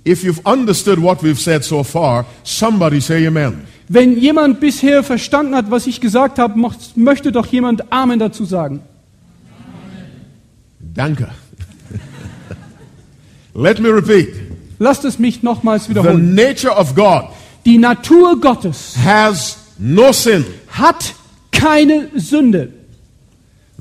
[0.05, 3.65] If you've understood what we've said so far, somebody say amen.
[3.89, 6.59] Wenn jemand bisher verstanden hat, was ich gesagt habe,
[6.97, 8.81] möchte doch jemand Amen dazu sagen.
[10.95, 11.29] Danke.
[13.55, 14.29] Let me repeat.
[14.79, 16.35] Lasst es mich nochmals The wiederholen.
[16.35, 17.27] nature of God
[17.65, 20.45] Die Natur Gottes has no sin.
[20.69, 21.15] hat
[21.53, 22.73] keine Sünde.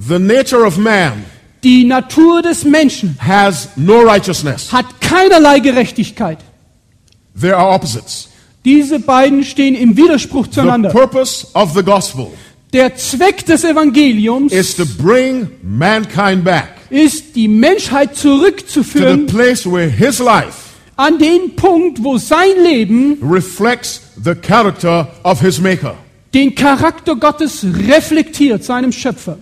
[0.07, 1.25] The nature of man
[1.63, 4.71] Die Natur des Menschen has no righteousness.
[4.71, 6.39] hat keinerlei Gerechtigkeit.
[7.39, 8.29] They are opposites.
[8.65, 10.89] Diese beiden stehen im Widerspruch The zueinander.
[10.89, 12.31] purpose of the gospel
[12.73, 19.25] Der Zweck des Evangeliums is to bring mankind back ist, die Menschheit to the zurückzuführen
[19.27, 25.59] place where his life an den Punkt, wo sein Leben reflects the character of his
[25.59, 25.95] maker.
[26.33, 29.37] den Charakter Gottes reflektiert, seinem Schöpfer.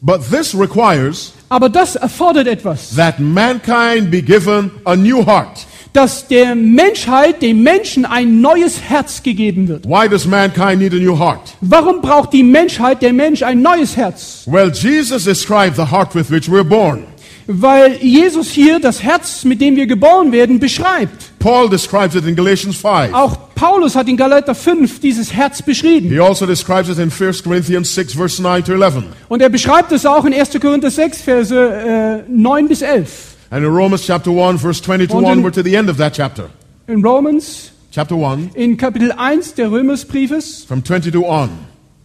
[0.00, 5.66] But this requires Aber das erfordert etwas, that mankind be given a new heart.
[5.92, 9.86] dass der Menschheit, dem Menschen ein neues Herz gegeben wird.
[9.86, 11.54] Why does mankind need a new heart?
[11.62, 14.42] Warum braucht die Menschheit, der Mensch, ein neues Herz?
[14.46, 17.04] Well, Jesus described the heart with which we're born.
[17.48, 21.38] Weil Jesus hier das Herz, mit dem wir geboren werden, beschreibt.
[21.38, 23.12] Paul describes it in Galatians 5.
[23.14, 26.08] Auch Paulus hat in Galater 5 dieses Herz beschrieben.
[26.08, 29.04] He also describes it in 1 Corinthians 6, verse 9 to 11.
[29.28, 30.58] Und er beschreibt es auch in 1.
[30.60, 33.36] Korinther 6, Verse äh, 9 bis 11.
[33.50, 36.14] And in Romans chapter 1, verse 20 to in- onward to the end of that
[36.14, 36.48] chapter.
[36.88, 41.48] In Romans, Chapter 1, in Kapitel 1 der Römersbriefes, from 22 on.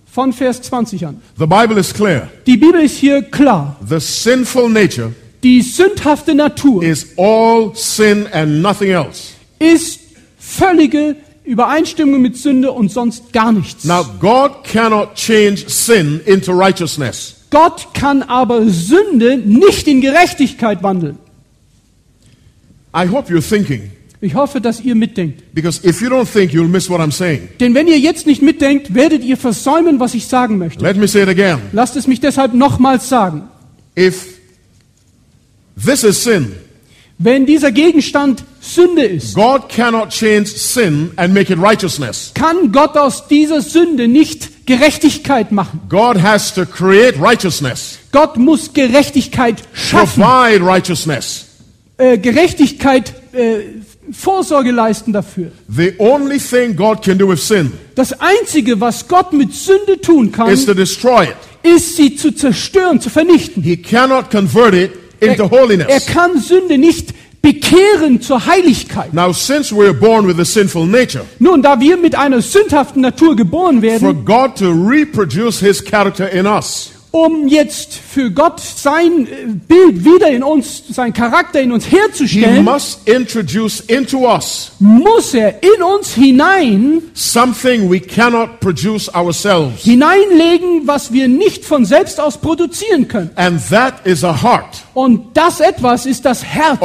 [0.05, 1.21] von Vers 20 an.
[1.37, 2.29] The Bible is clear.
[2.45, 3.75] Die Bibel ist hier klar.
[3.87, 5.11] The sinful nature
[5.43, 9.33] Die sündhafte Natur is all sin and nothing else.
[9.59, 9.99] ist
[10.37, 13.83] völlige Übereinstimmung mit Sünde und sonst gar nichts.
[13.85, 17.37] Now, God cannot change sin into righteousness.
[17.49, 21.17] Gott kann aber Sünde nicht in Gerechtigkeit wandeln.
[22.95, 25.43] I hope you're thinking, Ich hoffe, dass ihr mitdenkt.
[25.55, 27.49] because if you don't think, you'll miss what I'm saying.
[27.59, 30.83] Denn wenn ihr jetzt nicht mitdenkt, werdet ihr versäumen, was ich sagen möchte.
[30.83, 31.57] Let me say it again.
[31.71, 33.43] Lasst es mich deshalb nochmals sagen.
[33.97, 34.40] If
[35.75, 36.53] this is sin,
[37.23, 42.31] Wenn dieser Gegenstand Sünde ist, God cannot change sin and make it righteousness.
[42.33, 45.81] kann Gott aus dieser Sünde nicht Gerechtigkeit machen.
[45.89, 51.45] God has to create righteousness, Gott muss Gerechtigkeit schaffen, provide righteousness.
[51.97, 53.59] äh, Gerechtigkeit, äh,
[54.11, 55.51] Vorsorge leisten dafür.
[55.69, 60.31] The only thing God can do with sin Das Einzige, was Gott mit Sünde tun
[60.31, 61.35] kann, is to destroy it.
[61.63, 63.61] ist sie zu zerstören, zu vernichten.
[63.63, 66.05] He cannot convert it into Er holiness.
[66.07, 69.13] kann Sünde nicht bekehren zur Heiligkeit.
[69.13, 73.35] Now, since we're born with a sinful nature, Nun, da wir mit einer sündhaften Natur
[73.35, 79.27] geboren for werden, God to reproduce His character in us, Um jetzt für Gott sein
[79.27, 84.71] äh, Bild wieder in uns, sein Charakter in uns He herzustellen, must introduce into us
[84.79, 89.83] muss er in uns hinein something we cannot produce ourselves.
[89.83, 93.31] hineinlegen, was wir nicht von selbst aus produzieren können.
[93.35, 96.79] And that is a heart Und das etwas ist das Herz,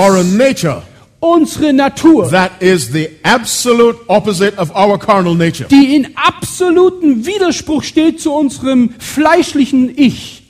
[1.20, 5.66] unsere Natur, that is the absolute opposite of our carnal nature.
[5.68, 10.42] die in absolutem Widerspruch steht zu unserem fleischlichen Ich.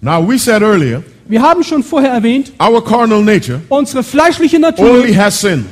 [0.00, 4.90] Now, we said earlier, Wir haben schon vorher erwähnt, our carnal nature unsere fleischliche Natur
[4.90, 5.64] only has sin.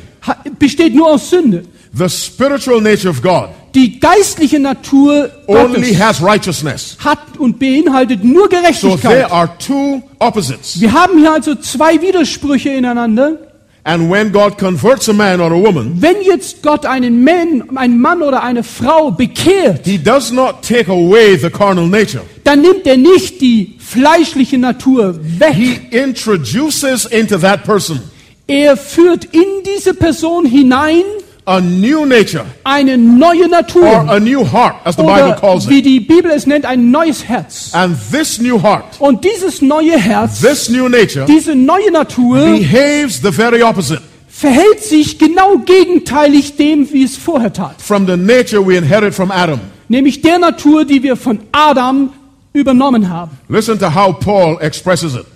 [0.59, 1.65] besteht nur aus Sünde.
[1.95, 6.97] The spiritual nature of God Die geistliche Natur only Gottes has righteousness.
[7.05, 9.31] hat und beinhaltet nur So there Gerechtigkeit.
[9.31, 10.81] are two opposites.
[10.81, 13.37] Wir haben hier also zwei Widersprüche ineinander.
[13.85, 18.01] And when God converts a man or a woman, Wenn jetzt Gott einen Mann, einen
[18.01, 22.23] Mann oder eine Frau bekehrt, He does not take away the carnal nature.
[22.45, 25.55] dann nimmt er nicht die fleischliche Natur weg.
[25.55, 28.01] He introduces into that person
[28.47, 31.03] Er führt in diese Person hinein
[31.45, 33.85] a new nature eine neue or Natur.
[34.09, 35.85] a new heart, as the Bible calls wie it.
[35.87, 37.71] die Bibel es nennt, ein neues Herz.
[37.75, 43.21] And this new heart, Und dieses neue Herz, this new nature, diese neue Natur behaves
[43.23, 47.81] the very opposite verhält sich genau gegenteilig dem, wie es vorher tat.
[47.81, 49.61] from the nature we inherit from Adam.
[49.89, 52.11] Nämlich der Natur, die wir von Adam
[52.53, 53.33] übernommen haben.
[53.49, 55.27] Listen to how Paul expresses it.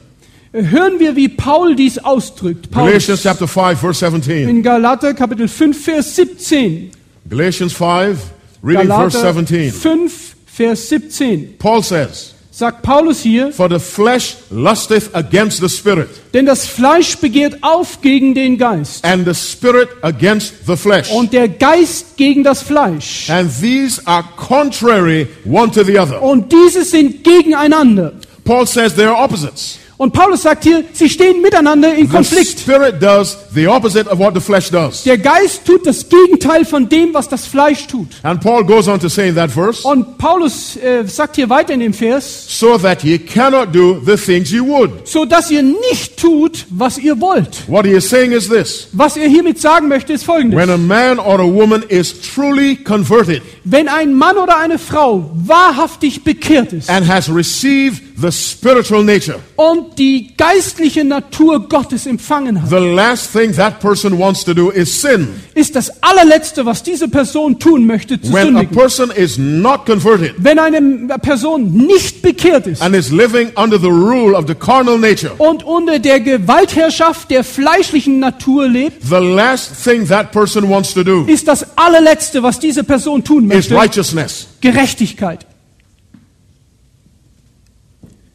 [0.57, 2.73] Hören wir, wie Paul dies ausdrückt.
[2.73, 4.49] Galatians Paulus chapter 5, verse 17.
[4.49, 6.93] in Galater Kapitel 5, Vers 17.
[7.29, 8.19] Galatians 5,
[8.63, 9.71] reading verse Galater 17.
[9.71, 11.59] 5, Vers 17.
[11.59, 17.19] Paul says, Sagt Paulus hier, For the flesh lusteth against the spirit, denn das Fleisch
[17.19, 21.11] begehrt auf gegen den Geist and the spirit against the flesh.
[21.11, 23.29] und der Geist gegen das Fleisch.
[23.29, 26.23] And these are contrary one to the other.
[26.23, 28.15] Und diese sind gegeneinander.
[28.43, 29.79] Paul says they are opposites.
[29.99, 32.59] Und Paulus sagt hier, sie stehen miteinander in The Konflikt.
[32.61, 35.05] spirit does the opposite of what the flesh does.
[35.05, 38.09] Der Geist tut das Gegenteil von dem, was das Fleisch tut.
[38.23, 41.73] And Paul goes on to say in that verse, Und Paulus äh, sagt hier weiter
[41.73, 45.09] in dem Vers, so that ye cannot do the things ye would.
[45.09, 47.63] so dass ihr nicht tut, was ihr wollt.
[47.67, 50.59] What he is saying is this Was er hiermit sagen möchte, ist folgendes.
[50.61, 55.31] when a man or a woman is truly converted Wenn ein Mann oder eine Frau
[55.35, 62.63] wahrhaftig bekehrt ist and has received the spiritual nature, und die geistliche Natur Gottes empfangen
[62.63, 65.29] hat, the last thing that person wants to do is sin.
[65.55, 68.77] ist das allerletzte, was diese Person tun möchte, zu When a sündigen.
[68.77, 73.87] person is not converted Wenn eine Person nicht bekehrt ist and is living under the
[73.89, 79.85] rule of the carnal nature, und unter der Gewaltherrschaft der fleischlichen Natur lebt, the last
[79.85, 83.75] thing that person wants to do ist das allerletzte, was diese Person tun is möchte,
[83.77, 84.49] righteousness.
[84.61, 85.47] Gerechtigkeit.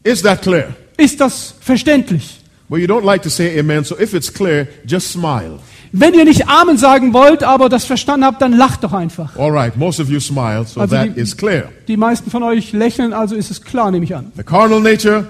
[0.04, 0.74] Is that clear?
[0.96, 2.38] Ist das verständlich?
[2.68, 5.58] Well, you don't like to say amen, so if it's clear, just smile.
[5.94, 9.36] Wenn ihr nicht Amen sagen wollt, aber das verstanden habt, dann lacht doch einfach.
[9.36, 11.64] All right, most of you smile, so Also that die- is clear.
[11.86, 14.32] Die meisten von euch lächeln, also ist es klar, nehme ich an.
[14.36, 15.28] The carnal nature,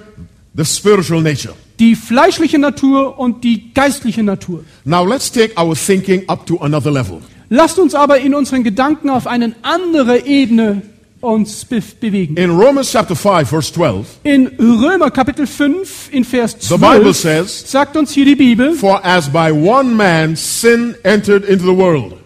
[0.57, 1.55] the spiritual nature.
[1.81, 4.63] Die fleischliche Natur und die geistliche Natur.
[4.85, 7.19] Now let's take our thinking up to another level.
[7.49, 10.83] Lasst uns aber in unseren Gedanken auf eine andere Ebene
[11.23, 12.37] uns be bewegen.
[12.37, 17.17] In Romans chapter 5, verse 12, In Römer Kapitel 5 in Vers the Bible 12
[17.17, 21.77] says, sagt uns hier die Bibel, For as by one man sin entered into the
[21.77, 22.19] world.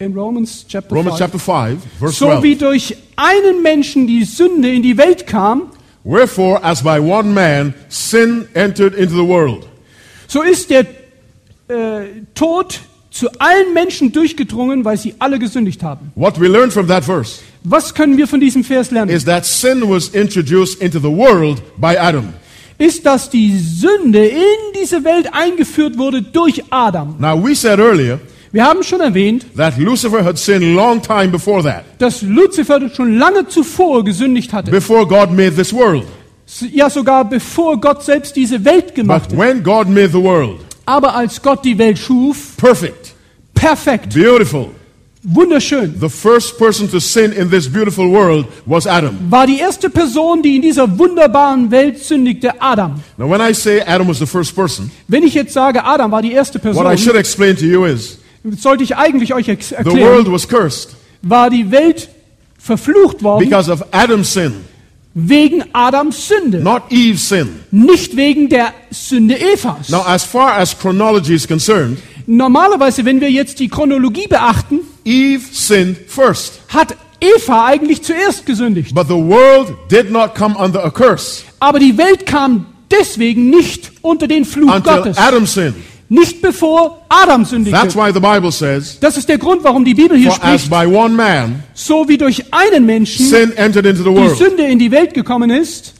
[0.00, 2.42] in Romans Chapter Romans 5, chapter 5, verse so 12.
[2.42, 5.70] wie durch einen Menschen die Sünde in die Welt kam,
[6.04, 9.66] Wherefore, as by one man sin entered into the world.
[10.28, 10.86] so ist der
[11.68, 12.80] äh, Tod
[13.14, 16.10] zu allen Menschen durchgedrungen, weil sie alle gesündigt haben.
[16.16, 19.08] What we learn from that verse Was können wir von diesem Vers lernen?
[19.14, 22.32] is that sin was introduced into the world by Adam.
[22.76, 24.38] Ist, dass die Sünde in
[24.74, 27.14] diese Welt eingeführt wurde durch Adam.
[27.20, 28.18] Now, we said earlier
[28.50, 33.16] Wir haben schon erwähnt, that Lucifer had sinned long time before that, dass Luzifer schon
[33.16, 34.72] lange zuvor gesündigt hatte.
[34.72, 36.04] before God made this world.
[36.72, 39.38] Ja, sogar bevor Gott selbst diese Welt gemacht hat.
[39.38, 43.03] when God made the world, Aber als Gott die Welt schuf, perfect,
[43.68, 44.70] perfekt, beautiful,
[45.22, 49.16] wunderschön, the first person to sin in this beautiful world was Adam.
[49.30, 53.02] war die erste Person, die in dieser wunderbaren Welt sündigte, Adam.
[53.16, 56.22] Now, when I say Adam was the first person, Wenn ich jetzt sage, Adam war
[56.22, 58.18] die erste what I Person, should explain to you is
[58.58, 62.10] sollte ich eigentlich euch ex- the world erklären, was cursed war die Welt
[62.58, 64.52] verflucht worden because of Adam's sin,
[65.14, 67.48] wegen Adams Sünde, not Eve's sin.
[67.70, 69.88] nicht wegen der Sünde Evas.
[69.88, 75.42] Now, as far as chronology is concerned, Normalerweise, wenn wir jetzt die Chronologie beachten, Eve
[75.52, 76.60] sinned first.
[76.68, 78.94] hat Eva eigentlich zuerst gesündigt.
[78.94, 83.92] But the world did not come under a curse Aber die Welt kam deswegen nicht
[84.02, 85.18] unter den Fluch until Gottes.
[85.18, 85.74] Adam sinned.
[86.08, 87.94] Nicht bevor Adam That's sündigte.
[87.94, 90.70] why the Bible says, Das ist der Grund, warum die Bibel hier For as spricht,
[90.70, 94.36] by one man so wie durch einen Menschen sin entered into the die world.
[94.36, 95.94] Sünde in die Welt gekommen ist.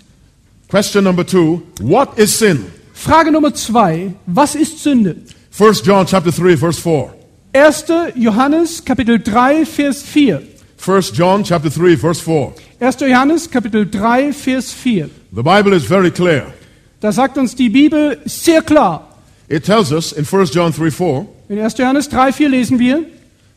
[0.69, 2.67] Question number two What is sin?
[2.93, 5.17] Frage Nummer zwei, was ist Sünde?
[5.57, 7.15] 1 John chapter 3, verse 4.
[7.53, 7.85] 1.
[8.17, 10.43] Johannes Kapitel 3 Vers 4.
[10.85, 12.53] 1 John chapter 3, verse 4.
[12.81, 13.01] 1.
[13.01, 15.09] Johannes Kapitel 3 Vers 4.
[15.33, 16.53] The Bible is very clear.
[17.01, 19.14] Da sagt uns die Bibel sehr klar.
[19.49, 21.75] It tells us in 1 John 3, 4, In 1.
[21.79, 23.05] Johannes 3 4 lesen wir,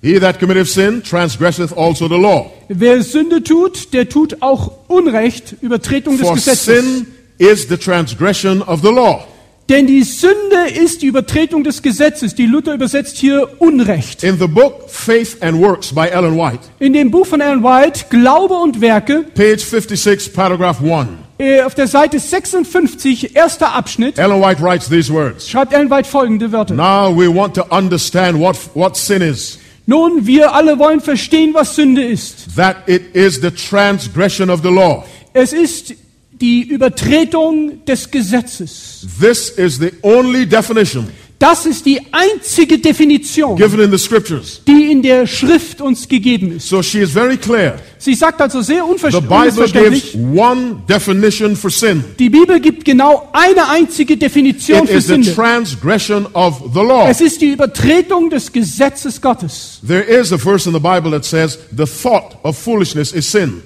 [0.01, 2.51] He that committeth sin transgresseth also the law.
[2.69, 6.65] wer Sünde tut, der tut auch Unrecht, Übertretung des For Gesetzes.
[6.65, 7.07] sin
[7.39, 9.25] is the transgression of the law.
[9.69, 12.35] Denn die Sünde ist die Übertretung des Gesetzes.
[12.35, 14.23] Die Luther übersetzt hier Unrecht.
[14.23, 18.05] In the book Faith and Works by Ellen White, In dem Buch von Ellen White,
[18.09, 21.26] Glaube und Werke, page 56, paragraph 1, äh,
[21.65, 25.47] auf der Seite 56, erster Abschnitt, Ellen White writes these words.
[25.49, 26.73] schreibt Ellen White folgende Wörter.
[26.73, 29.59] Now we want to understand what, what sin is.
[29.85, 32.55] Nun, wir alle wollen verstehen, was Sünde ist.
[32.55, 35.05] That it is the transgression of the law.
[35.33, 35.93] Es ist
[36.31, 39.07] die Übertretung des Gesetzes.
[39.19, 41.07] This is the only definition
[41.39, 44.59] Das ist die einzige Definition, given in the scriptures.
[44.67, 46.67] die in der Schrift uns gegeben ist.
[46.67, 47.75] So she is very clear.
[47.99, 52.03] Sie sagt also sehr The unver- Bible gives one definition for sin.
[52.17, 55.35] die Bibel gibt genau eine einzige Definition It für is the Sünde.
[55.35, 57.07] transgression of the law.
[57.07, 59.79] Es ist die Übertretung des Gesetzes Gottes.
[59.85, 63.61] There is a verse in the Bible that says the thought of foolishness is sin.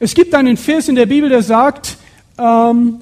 [0.00, 1.98] Es gibt einen Vers in der Bibel, der sagt,
[2.36, 2.96] ähm,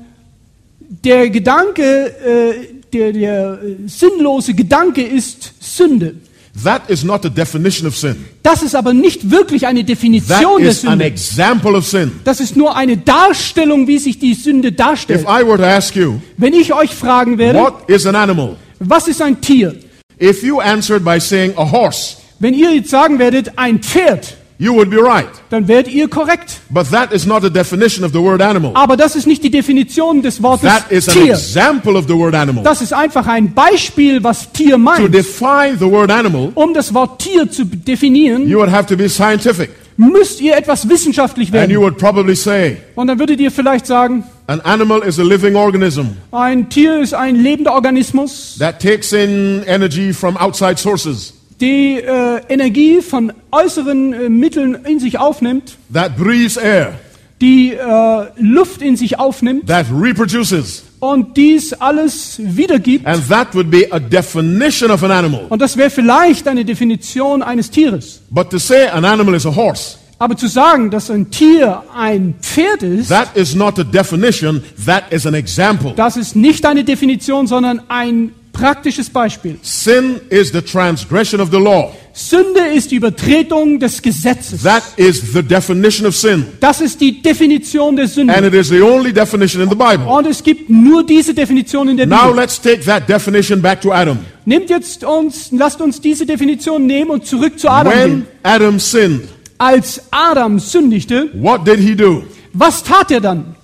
[0.78, 2.52] der Gedanke, äh,
[2.94, 6.14] der, der äh, sinnlose Gedanke ist Sünde.
[6.62, 8.14] That is not the definition of sin.
[8.44, 11.04] Das ist aber nicht wirklich eine That Definition der is an Sünde.
[11.06, 12.12] example of sin.
[12.22, 15.22] Das ist nur eine Darstellung, wie sich die Sünde If darstellt.
[15.22, 18.56] I were to ask you, Wenn ich euch fragen werde, what is an animal?
[18.78, 19.74] was ist ein Tier?
[20.22, 24.72] If you answered by saying a horse, Wenn ihr jetzt sagen werdet, ein Pferd, you
[24.74, 25.26] would be right.
[25.50, 26.60] dann werdet ihr korrekt.
[26.70, 28.70] But that is not the definition of the word animal.
[28.74, 31.32] Aber das ist nicht die Definition des Wortes That is an Tier.
[31.34, 32.62] example of the word animal.
[32.62, 35.12] Das ist einfach ein Beispiel, was Tier To meint.
[35.14, 39.08] define the word animal, Um das Wort Tier zu definieren, you would have to be
[39.08, 39.70] scientific.
[39.96, 41.82] müsst ihr etwas wissenschaftlich And you werden.
[41.82, 46.02] would probably say, Und dann würdet ihr vielleicht sagen, an animal is a living organism
[46.32, 51.32] ein Tier ist ein lebender Organismus, that takes in energy from outside sources,
[51.64, 56.92] die äh, Energie von äußeren äh, Mitteln in sich aufnimmt, that breathes air,
[57.40, 60.84] die äh, Luft in sich aufnimmt that reproduces.
[61.00, 63.06] und dies alles wiedergibt.
[63.06, 65.46] And that would be a definition of an animal.
[65.48, 68.20] Und das wäre vielleicht eine Definition eines Tieres.
[68.30, 72.34] But to say an animal is a horse, Aber zu sagen, dass ein Tier ein
[72.40, 75.94] Pferd ist, that is not a definition, that is an example.
[75.96, 79.58] das ist nicht eine Definition, sondern ein praktisches Beispiel.
[79.60, 81.92] Sin is the transgression of the law.
[82.14, 84.62] Sünde ist die Übertretung des Gesetzes.
[84.62, 86.46] That is the definition of sin.
[86.60, 88.46] Das ist die Definition der And Sünde.
[88.46, 90.06] it is the only definition in the Bible.
[90.06, 92.36] Und es gibt nur diese Definition in der Now Bibel.
[92.36, 94.18] let's take that definition back to Adam.
[94.46, 98.26] Nehmt jetzt uns, lasst uns diese Definition nehmen und zurück zu Adam When gehen.
[98.44, 99.22] Adam sinned,
[99.58, 102.22] Als Adam sündigte, what did he do?
[102.52, 103.56] was tat er dann?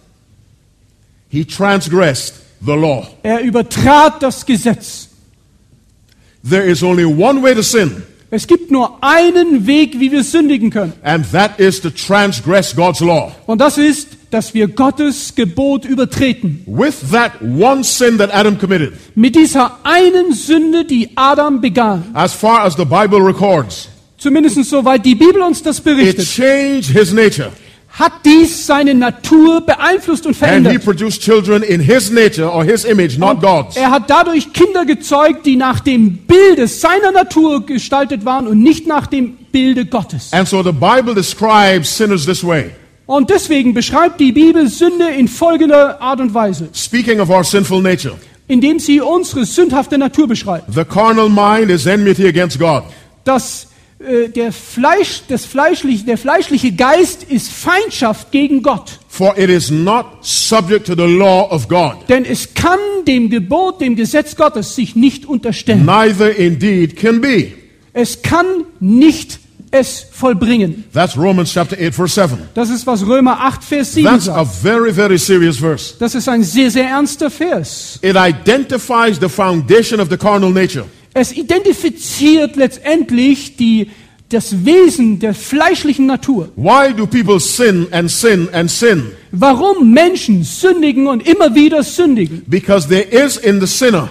[1.29, 3.07] He transgressed the law.
[3.23, 5.09] Er übertrat das Gesetz.
[6.49, 10.71] There is only one way to sin, Es gibt nur einen Weg, wie wir sündigen
[10.71, 10.93] können.
[11.03, 13.33] and that is to transgress God's law.
[13.47, 16.63] Und das ist, dass wir Gottes Gebot übertreten.
[16.67, 22.05] With that one sin that Adam committed, Mit dieser einen Sünde, die Adam begann.
[22.15, 26.27] as far as the Bible records, Zumindest soweit die Bibel uns das it berichtet.
[26.27, 27.51] changed his nature.
[28.01, 30.85] Hat dies seine Natur beeinflusst und And he verändert.
[30.85, 33.77] produced children in his nature or his image, not God's.
[33.77, 38.87] Er hat dadurch Kinder gezeugt, die nach dem Bilde seiner Natur gestaltet waren und nicht
[38.87, 40.33] nach dem Bilde Gottes.
[40.33, 42.71] And so the Bible describes sinners this way.
[43.07, 47.83] Und deswegen beschreibt die Bibel Sünde in folgender Art und Weise, Speaking of our sinful
[47.83, 48.15] nature,
[48.47, 50.73] indem sie unsere sündhafte Natur beschreibt.
[50.73, 52.85] the carnal mind is enmity against God.
[53.25, 53.70] Dass äh,
[54.35, 58.99] der, Fleisch, das fleischliche, der fleischliche Geist ist Feindschaft gegen Gott.
[59.09, 63.81] For it is not subject to the law of God, Denn es kann dem Gebot,
[63.81, 65.85] dem Gesetz Gottes sich nicht unterstellen.
[65.85, 67.53] neither indeed can be.
[67.93, 68.47] Es kann
[68.79, 69.39] nicht
[69.73, 70.85] es vollbringen.
[70.95, 72.39] That's Romans chapter 8, verse 7.
[72.55, 74.63] Das ist, was Römer 8, Vers 7 That's a sagt.
[74.63, 75.95] very, very serious verse.
[75.99, 77.99] Das ist ein sehr, sehr ernster Vers.
[78.03, 80.87] It identifies the foundation of the carnal nature.
[81.15, 83.91] Es identifiziert letztendlich die
[84.29, 86.51] das Wesen der fleischlichen Natur.
[86.55, 89.07] Why do people sin and sin and sin?
[89.33, 92.45] Warum Menschen sündigen und immer wieder sündigen?
[92.47, 94.09] Because there is in the sinner,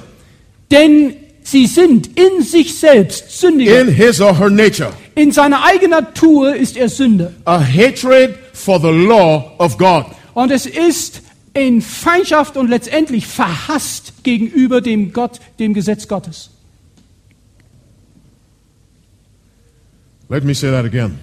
[0.71, 3.79] Denn sie sind in sich selbst Sündiger.
[3.81, 7.31] in his or her nature, In seiner eigenen Natur ist er Sünder.
[7.45, 10.05] a hatred for the law of God.
[10.33, 11.21] Und es ist
[11.53, 16.49] in Feindschaft und letztendlich verhasst gegenüber dem Gott, dem Gesetz Gottes.
[20.29, 21.19] Let me say that again.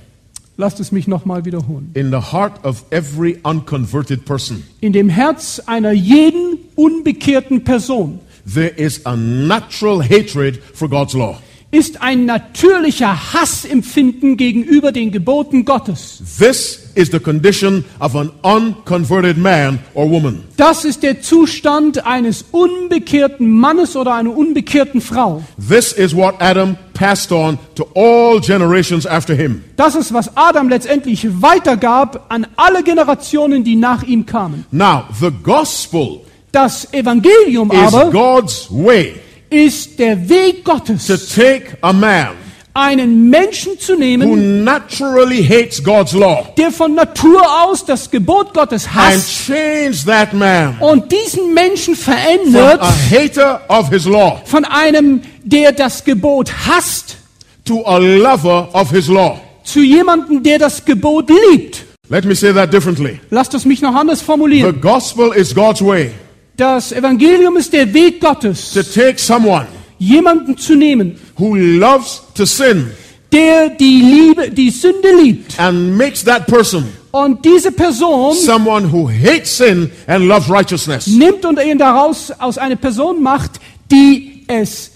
[0.56, 1.92] Lasst es mich nochmal wiederholen.
[1.94, 8.70] In the heart of every unconverted person, In dem Herz einer jeden unbekehrten Person there
[8.76, 11.38] is a natural hatred for God's law.
[11.76, 16.22] Ist ein natürlicher Hassempfinden gegenüber den Geboten Gottes.
[16.38, 20.44] This is the condition of an unconverted man or woman.
[20.56, 25.42] Das ist der Zustand eines unbekehrten Mannes oder einer unbekehrten Frau.
[25.68, 29.62] This is what Adam passed on to all generations after him.
[29.76, 34.64] Das ist, was Adam letztendlich weitergab an alle Generationen, die nach ihm kamen.
[34.70, 36.22] Now, the gospel
[36.52, 39.16] Das Evangelium is aber God's way
[39.50, 42.36] ist der Weg to Gottes, take a man
[42.74, 48.52] einen Menschen zu who nehmen, naturally hates God's law der von Natur aus das Gebot
[48.52, 54.64] Gottes hasst change that man und diesen Menschen verändert a hater of his law von
[54.64, 57.16] einem, der das Gebot hasst,
[57.64, 59.40] to a lover of his law.
[59.64, 61.84] zu jemandem, der das Gebot liebt.
[62.08, 63.18] Let me say that differently.
[63.30, 64.80] Lasst es mich noch anders The formulieren.
[64.80, 66.12] gospel is God's way
[66.56, 69.66] Das Evangelium ist der Weg Gottes, to take someone
[69.98, 72.90] jemanden zu nehmen, who loves to sin
[73.32, 75.58] der die Liebe, die Sünde liebt.
[75.58, 81.06] and makes that person Und diese Person someone who hates sin and loves righteousness.
[81.06, 83.52] nimmt und ihn daraus aus einer Person macht,
[83.90, 84.92] die es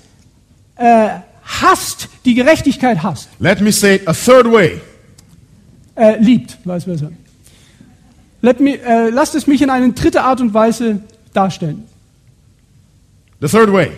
[0.77, 1.09] äh,
[1.45, 4.81] hasst, die Gerechtigkeit hasst, Let me say it a third way.
[5.97, 7.11] äh, liebt, weiß besser.
[8.43, 11.01] Let me, äh, lasst es mich in eine dritte Art und Weise
[11.33, 11.85] darstellen.
[13.41, 13.93] The third way.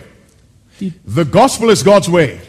[0.79, 2.39] Die- The gospel is God's way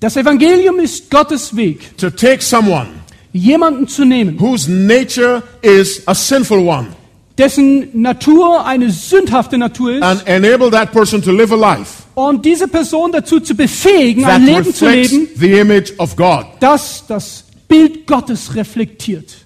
[0.00, 2.88] Das Evangelium ist Gottes Weg, to take someone
[3.34, 6.88] jemanden zu nehmen, whose nature is a sinful one
[7.36, 12.44] dessen Natur eine sündhafte Natur ist, and enable that person to live a life und
[12.44, 16.46] diese Person dazu zu befähigen, ein Leben zu leben, the image of God.
[16.60, 19.36] das das Bild Gottes reflektiert.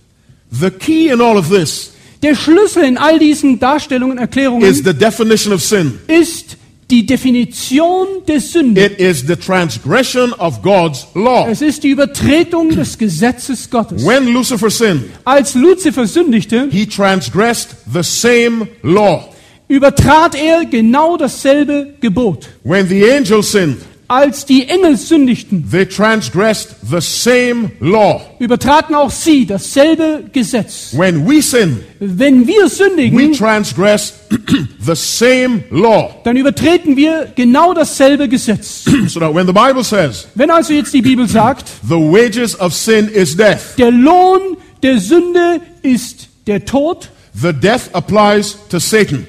[0.50, 1.93] The key in all of this
[2.24, 5.98] Der Schlüssel in all diesen Darstellungen, Erklärungen is the definition of sin.
[6.06, 6.56] ist
[6.90, 8.82] die Definition der Sünde.
[8.82, 11.46] It is the transgression of God's law.
[11.46, 14.06] Es ist die Übertretung des Gesetzes Gottes.
[14.06, 19.28] When Lucifer sinned, Als Luzifer sündigte, he transgressed the same law.
[19.68, 22.48] übertrat er genau dasselbe Gebot.
[22.62, 23.76] When the angels sinned,
[24.06, 28.20] Als die Engel sündigten, they transgressed the same law.
[28.38, 30.90] übertraten auch sie dasselbe Gesetz.
[30.94, 34.12] When we sin, Wenn wir we sündigen, transgress
[34.78, 36.14] the same law.
[36.24, 38.84] dann übertreten wir genau dasselbe Gesetz.
[39.08, 42.74] So that when the Bible says Wenn also jetzt die Bibel sagt, the wages of
[42.74, 49.26] sin is death, der Lohn der Sünde ist der Tod, the death applies to Satan.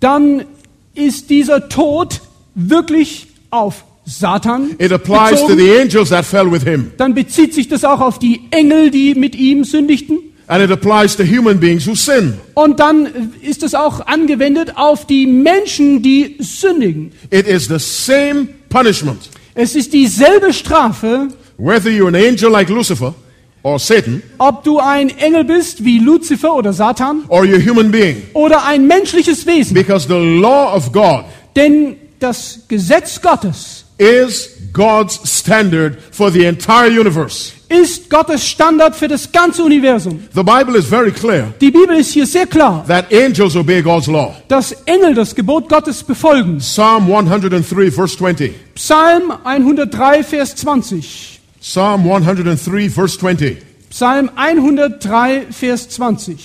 [0.00, 0.46] dann
[0.94, 2.22] ist dieser Tod
[2.54, 5.58] wirklich auf Satan It applies to bezogen.
[5.58, 6.92] the angels that fell with him.
[6.98, 10.18] Dann bezieht sich das auch auf die Engel, die mit ihm sündigten.
[10.46, 12.34] And it applies to human beings who sin.
[12.52, 13.08] Und dann
[13.40, 17.12] ist es auch angewendet auf die Menschen, die sündigen.
[17.30, 19.30] It is the same punishment.
[19.54, 23.14] Es ist dieselbe Strafe, Whether you're an angel like Lucifer
[23.62, 27.90] or Satan, ob du ein Engel bist wie Luzifer oder Satan or you're a human
[27.90, 28.16] being.
[28.34, 29.72] oder ein menschliches Wesen.
[29.72, 31.24] Because the law of God
[31.56, 37.52] Denn das Gesetz Gottes is God's standard for the entire universe.
[37.68, 40.20] ist Gottes Standard für das ganze Universum.
[40.34, 44.06] The Bible is very clear Die Bibel ist hier sehr klar, that angels obey God's
[44.08, 44.34] law.
[44.48, 46.58] dass Engel das Gebot Gottes befolgen.
[46.58, 48.52] Psalm 103, verse 20.
[48.74, 51.40] Psalm 103, Vers 20.
[51.60, 53.58] Psalm 103, verse 20.
[53.90, 56.36] Psalm 103, Vers 20.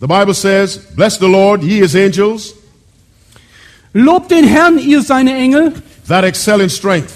[0.00, 2.54] The Bible says, Bless the Lord, ye his angels,
[3.94, 5.72] Lobt den Herrn, ihr seine Engel,
[6.08, 7.12] that excel in strength,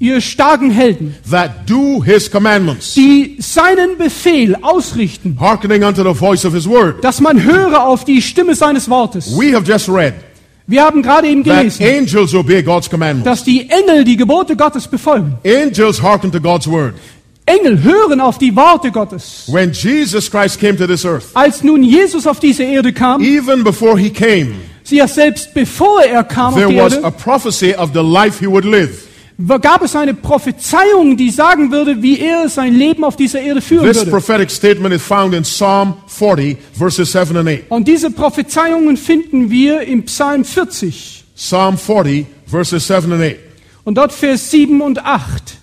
[0.00, 6.44] ihr starken Helden, that do his commandments, die seinen Befehl ausrichten, hearkening unto the voice
[6.44, 7.02] of his word.
[7.04, 9.36] dass man höre auf die Stimme seines Wortes.
[9.38, 10.14] We have just read
[10.66, 13.24] Wir haben gerade eben gelesen, angels obey God's commandments.
[13.24, 15.38] dass die Engel die Gebote Gottes befolgen.
[15.44, 16.94] Angels hearken to God's word.
[17.48, 19.44] Engel hören auf die Worte Gottes.
[19.46, 23.62] When Jesus Christ came to this earth, Als nun Jesus auf diese Erde kam, even
[23.62, 24.56] before he came,
[24.86, 28.00] sie ja selbst bevor er kam auf there die was Erde, a prophecy of the
[28.00, 29.06] life he would live.
[29.60, 33.86] gab es eine Prophezeiung, die sagen würde, wie er sein Leben auf dieser Erde führen
[33.86, 34.10] This würde.
[34.10, 37.64] prophetic statement is found in Psalm 40, verses 7 and 8.
[37.70, 43.36] Und diese Prophezeiungen finden wir im Psalm 40 Psalm 40, verses 7 and 8.
[43.84, 45.58] und dort Vers 7 und 8.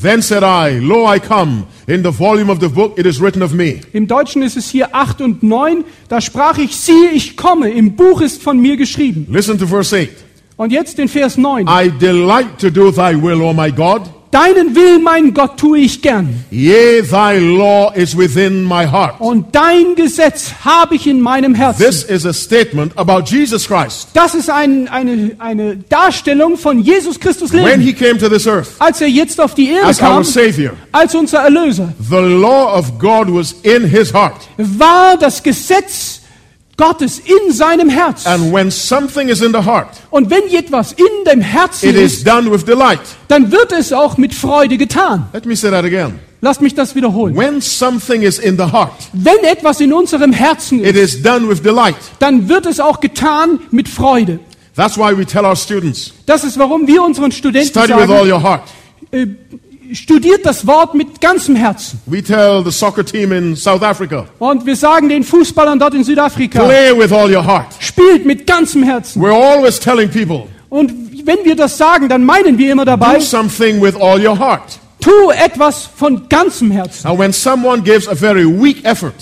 [0.00, 1.66] Then said I, Lo, I come.
[1.88, 3.80] In the volume of the book it is written of me.
[3.92, 5.84] Im Deutschen ist es hier 8 und 9.
[6.08, 7.70] Da sprach ich, siehe, ich komme.
[7.70, 9.26] Im Buch ist von mir geschrieben.
[9.30, 10.10] Listen to verse 8.
[10.56, 11.66] Und jetzt den Vers 9.
[11.66, 14.02] I delight to do thy will, O my God.
[14.36, 16.44] Deinen Willen, mein Gott, tue ich gern.
[16.50, 19.14] Yea, thy law is within my heart.
[19.18, 21.82] Und dein Gesetz habe ich in meinem Herzen.
[21.82, 24.08] This is a statement about Jesus Christ.
[24.12, 27.80] Das ist ein, eine, eine Darstellung von Jesus Christus When Leben.
[27.80, 30.72] he came to this earth Als er jetzt auf die Erde as our kam, Savior,
[30.92, 34.36] als unser Erlöser, the law of God was in his heart.
[34.58, 36.20] war das Gesetz
[36.76, 38.28] Gottes in seinem Herzen.
[38.28, 42.14] And when something is in the heart, Und wenn etwas in dem Herzen it is
[42.18, 43.00] ist, done with delight.
[43.28, 45.26] dann wird es auch mit Freude getan.
[45.32, 46.18] Let me say that again.
[46.42, 47.34] Lasst mich das wiederholen.
[47.34, 51.48] When something is in the heart, Wenn etwas in unserem Herzen it ist, is done
[51.48, 51.96] with delight.
[52.18, 54.38] dann wird es auch getan mit Freude.
[54.76, 58.08] That's why we tell our students, Das ist, warum wir unseren Studenten study with all
[58.08, 58.62] sagen, your heart.
[59.12, 59.26] äh,
[59.94, 62.00] studiert das Wort mit ganzem Herzen.
[62.06, 66.04] We tell the soccer team in South Africa, Und wir sagen den Fußballern dort in
[66.04, 67.66] Südafrika, play with all your heart.
[67.80, 69.22] spielt mit ganzem Herzen.
[69.22, 70.92] We're always telling people, Und
[71.26, 74.78] wenn wir das sagen, dann meinen wir immer dabei, do something with all your heart.
[75.00, 77.06] tu etwas von ganzem Herzen.
[77.06, 79.14] And when someone gives a very weak effort,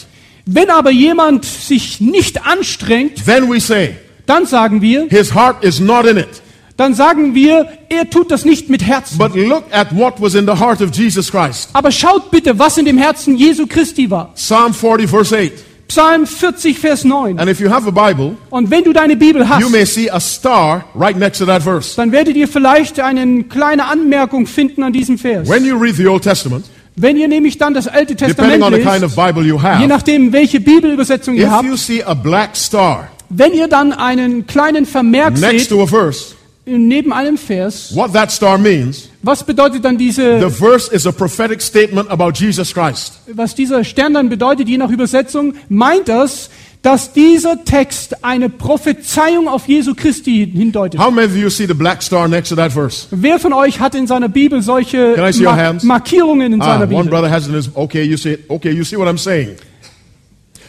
[0.47, 3.97] Wenn aber jemand sich nicht anstrengt, then we say,
[4.27, 6.43] dann sagen wir, his heart is not in it.
[6.77, 9.19] Dann sagen wir, er tut das nicht mit Herzen.
[9.19, 11.71] But look at what was in the heart of Jesus Christ.
[11.73, 14.33] Aber schaut bitte, was in dem Herzen Jesu Christi war.
[14.35, 15.53] Psalm 40, verse 8.
[15.87, 17.39] Psalm 40, Vers 9.
[17.39, 20.11] And if you have a Bible, Und wenn du deine Bibel you hast, may see
[20.11, 21.95] a star right next to that verse.
[21.95, 25.49] dann werdet ihr vielleicht eine kleine Anmerkung finden an diesem Vers.
[25.49, 26.65] When you read the Old Testament,
[26.97, 30.33] Wenn ihr nämlich dann das Alte Testament the kind of lest, you je have, nachdem,
[30.33, 35.39] welche Bibelübersetzung ihr habt, you see a black star wenn ihr dann einen kleinen Vermerk
[35.39, 36.35] next seht, to a verse,
[36.67, 41.61] neben einem Vers, what that star means, was bedeutet dann the verse is a prophetic
[41.61, 43.21] statement about Jesus Christ.
[43.27, 46.51] was dieser Stern dann bedeutet, je nach Übersetzung, meint das,
[46.85, 51.01] dass dieser Text eine Prophezeiung auf Jesu Christi hindeutet.
[51.01, 53.07] How many of you see the black star next to that verse?
[53.11, 55.83] Wer von euch hat in seiner Bibel solche Can I see your hands?
[55.83, 58.51] Markierungen in Ah, seiner one brother has in his, okay, you see it.
[58.51, 59.57] Okay, you see what I'm saying.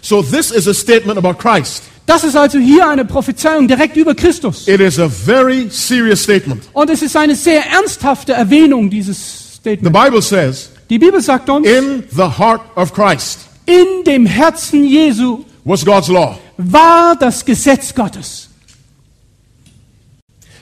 [0.02, 1.84] So this is a statement about Christ.
[2.06, 4.68] Das ist also hier eine Prophezeiung direkt über Christus.
[4.68, 6.64] It is a very serious statement.
[6.74, 10.00] Und es ist eine sehr ernsthafte Erwähnung dieses The Statements.
[10.04, 15.44] Bible says, Die Bibel sagt uns, in the heart of Christ in dem Herzen Jesu
[15.64, 16.38] was God's law.
[16.58, 18.50] war das Gesetz Gottes.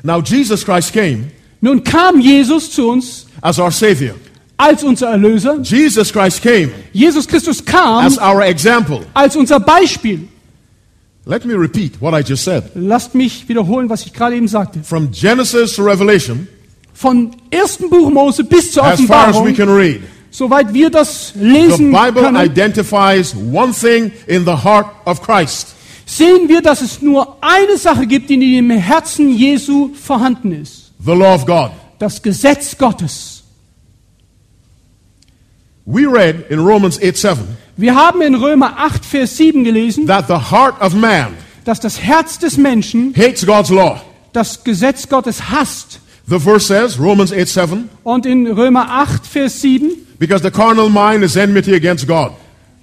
[0.03, 1.31] Now Jesus Christ came
[1.61, 4.15] Nun kam Jesus zu uns as our Savior.
[4.57, 5.59] als unser Erlöser.
[5.61, 9.01] Jesus Christ came Jesus Christus kam as our example.
[9.13, 10.27] als unser Beispiel.
[11.25, 12.71] Let me repeat what I just said.
[12.75, 14.83] Lasst mich wiederholen, was ich gerade eben sagte.
[14.83, 16.47] From Genesis to Revelation,
[16.93, 20.01] Von ersten Buch Mose bis zur as far as we Offenbarung, can read,
[20.31, 25.75] soweit wir das the lesen Bible können, identifies one thing in the heart of Christ.
[26.05, 30.91] sehen wir, dass es nur eine Sache gibt, die in dem Herzen Jesu vorhanden ist.
[31.03, 31.71] The law of God.
[31.99, 33.42] Das Gesetz Gottes.
[35.85, 37.37] We read in Romans 8 7
[37.75, 41.33] Wir haben in Römer 8, Vers 7 gelesen, that the heart of man
[41.65, 44.01] dass das Herz des Menschen hates God's law.
[44.33, 45.99] das Gesetz Gottes hasst.
[46.27, 50.89] The verse says, Romans 8 7, Und in Römer 8, Vers 7, because the carnal
[50.89, 52.31] mind is enmity against God.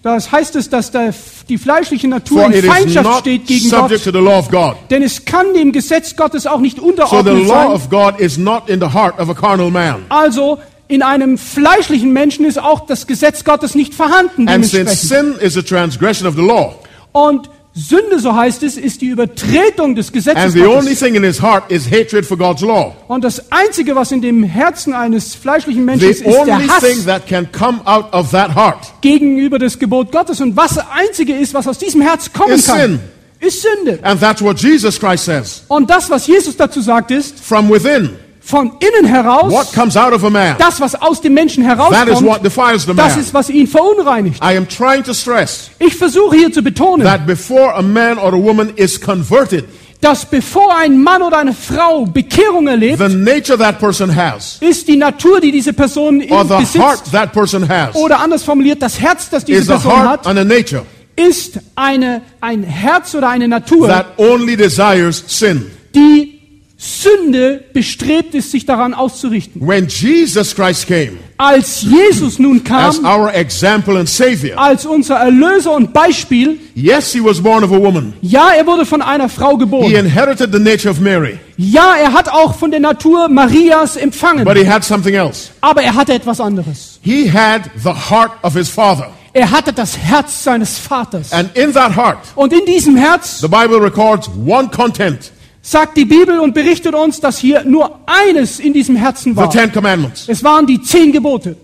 [0.03, 1.15] das heißt es, dass der,
[1.49, 4.21] die fleischliche Natur For in it is Feindschaft not steht gegen subject to Gott.
[4.21, 4.77] the law of God.
[4.91, 7.67] Denn es kann dem Gesetz Gottes auch nicht So the unterordnet law sein.
[7.73, 10.05] of God is not in the heart of a carnal man.
[10.11, 10.59] Also
[10.91, 15.57] in einem fleischlichen Menschen ist auch das Gesetz Gottes nicht vorhanden And since sin is
[15.57, 16.75] a transgression of the law,
[17.13, 20.99] Und Sünde, so heißt es, ist die Übertretung des and Gesetzes the only Gottes.
[20.99, 24.43] thing in his heart is hatred for God's law, Und das Einzige, was in dem
[24.43, 28.57] Herzen eines fleischlichen Menschen ist, ist der Hass thing that can come out of that
[28.57, 30.41] heart gegenüber das Gebot Gottes.
[30.41, 32.99] Und was das Einzige ist, was aus diesem Herz kommen kann,
[33.39, 34.01] ist Sünde.
[34.03, 35.63] And that's what Jesus Christ says.
[35.69, 38.11] Und das, was Jesus dazu sagt, ist, From within,
[38.51, 41.75] von innen heraus, what comes out of a man, das, was aus dem Menschen that
[41.75, 43.21] is herauskommt, what defiles the das man.
[43.21, 44.43] ist, was ihn verunreinigt.
[44.43, 48.35] I am trying to stress Ich versuche hier zu betonen, that before a man or
[48.35, 49.65] a woman is converted,
[50.01, 54.89] dass bevor ein Mann oder eine Frau Bekehrung erlebt, the nature that person has, ist
[54.89, 56.79] die Natur, die diese Person besitzt,
[57.13, 60.87] has, oder anders formuliert, das Herz, das diese is a Person heart hat,
[61.17, 65.71] ist eine, ein Herz oder eine Natur, that only desires sin.
[65.95, 66.40] die
[66.83, 69.61] Sünde bestrebt ist, sich daran auszurichten.
[69.69, 75.17] When Jesus Christ came Als Jesus nun as kam, our example and Savior, als unser
[75.17, 78.15] Erlöser und Beispiel, yes, he was born of a woman.
[78.23, 79.93] ja, er wurde von einer Frau He geboren.
[79.95, 84.49] inherited the nature of Mary, Ja, er hat auch von der Natur Marias but empfangen.
[84.57, 85.51] he had something else.
[85.61, 86.99] Aber er hatte etwas anderes.
[87.03, 89.11] He had the heart of his Father.
[89.35, 91.31] Er hatte das Herz seines Vaters.
[91.31, 95.31] And in that heart, Und in diesem Herz the Bible records one content
[95.63, 99.51] sagt die Bibel und berichtet uns, dass hier nur eines in diesem Herzen the war.
[99.51, 100.29] Ten Commandments.
[100.29, 101.57] Es waren die zehn Gebote.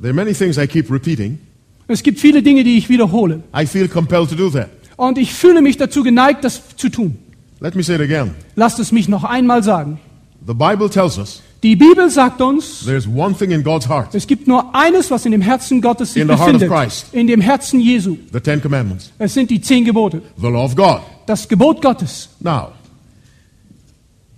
[0.00, 1.38] There are many things I keep repeating.
[1.86, 3.42] Es gibt viele Dinge, die ich wiederhole.
[3.56, 4.70] I feel compelled to do that.
[4.96, 7.18] Und ich fühle mich dazu geneigt, das zu tun.
[7.60, 8.34] Let me say it again.
[8.56, 10.00] Lasst es mich noch einmal sagen.
[10.46, 14.26] The Bible tells us Die Bibel sagt uns, there's one thing in God's heart es
[14.26, 16.68] gibt nur eines, was in dem Herzen Gottes sich In befindet.
[16.68, 17.06] Christ.
[17.12, 18.16] In dem Herzen Jesu.
[18.32, 20.22] the Ten Commandments, Es sind die zehn Gebote.
[20.36, 21.00] the law of God.
[21.26, 22.30] Das Gebot Gottes.
[22.40, 22.72] Now,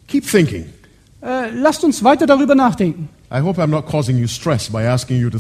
[0.07, 0.67] keep thinking.
[1.23, 3.09] Äh, lasst uns weiter darüber nachdenken.
[3.31, 3.55] You
[5.09, 5.31] you.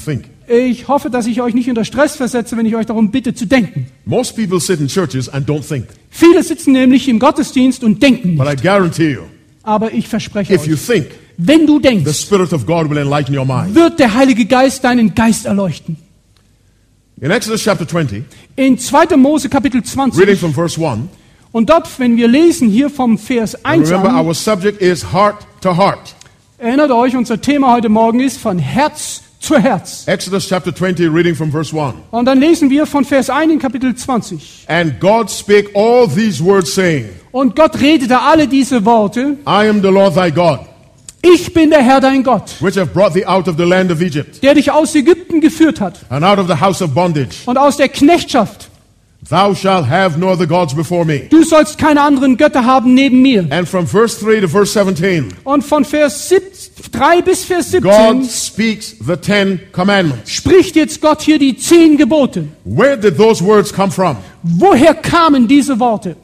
[0.48, 3.46] Ich hoffe, dass ich euch nicht unter Stress versetze, wenn ich euch darum bitte zu
[3.46, 3.86] denken.
[4.06, 5.86] Most people sit in churches and don't think.
[6.08, 8.60] Viele sitzen nämlich im Gottesdienst und denken But nicht.
[8.60, 9.22] I guarantee you,
[9.62, 11.06] Aber ich verspreche if you euch, think,
[11.36, 13.74] wenn du the denkst, Spirit of God will enlighten your mind.
[13.74, 15.96] wird der Heilige Geist deinen Geist erleuchten.
[17.20, 18.24] In Exodus chapter 20,
[18.56, 19.16] In 2.
[19.16, 21.08] Mose Kapitel reading 20 from verse 1,
[21.52, 25.36] und dort, wenn wir lesen hier vom Vers 1 remember an, our subject is heart
[25.60, 26.14] to heart.
[26.58, 30.04] erinnert euch, unser Thema heute Morgen ist von Herz zu Herz.
[30.06, 31.94] Exodus chapter 20, reading from verse 1.
[32.10, 34.64] Und dann lesen wir von Vers 1 in Kapitel 20.
[34.68, 39.36] And God spake all these words, saying, Und Gott redete alle diese Worte.
[39.46, 40.60] I am the Lord thy God,
[41.26, 44.00] Ich bin der Herr dein Gott, which have brought thee out of the land of
[44.02, 47.36] Egypt, der dich aus Ägypten geführt hat and out of the house of bondage.
[47.46, 48.68] und aus der Knechtschaft.
[49.26, 51.20] Thou shalt have no other gods before me.
[51.30, 53.46] Du sollst keine anderen Götter haben neben mir.
[53.48, 56.30] And from verse 3 to verse 17, Und von Vers
[56.92, 57.84] 3 bis Vers God
[58.22, 60.30] 17 speaks the Ten Commandments.
[60.30, 62.48] spricht jetzt Gott hier die zehn Gebote.
[62.66, 64.18] Where did those words come from?
[64.42, 66.16] Woher kamen diese Worte?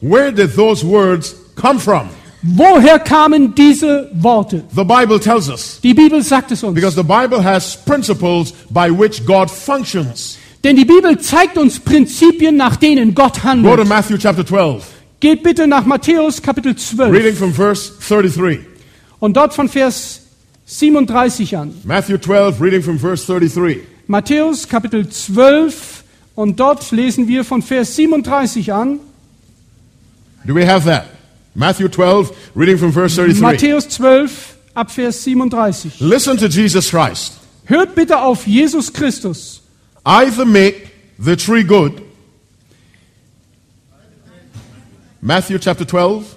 [0.00, 2.08] Where did those words come from?
[2.46, 4.64] Woher kamen diese Worte?
[4.74, 5.80] The Bible tells us.
[5.82, 6.74] Die Bibel sagt es uns.
[6.74, 10.36] Because the Bible has principles by which God functions.
[10.62, 13.88] Denn die Bibel zeigt uns Prinzipien, nach denen Gott Go to handelt.
[13.88, 14.84] Matthew chapter 12,
[15.20, 18.60] Geht bitte nach Matthäus Kapitel 12 reading from verse 33.
[19.20, 20.20] und dort von Vers
[20.66, 21.74] 37 an.
[21.84, 23.80] Matthew 12, reading from verse 33.
[24.06, 29.00] Matthäus Kapitel 12 und dort lesen wir von Vers 37 an.
[30.46, 31.13] Do we have that?
[31.54, 33.40] Matthew 12, reading from verse 33.
[33.42, 36.00] Matthäus 12 ab Vers 37.
[36.00, 37.34] Listen to Jesus Christ.
[37.66, 39.60] Hört bitte auf Jesus Christus.
[40.04, 42.02] Either make the tree good.
[45.22, 46.36] Matthew chapter 12,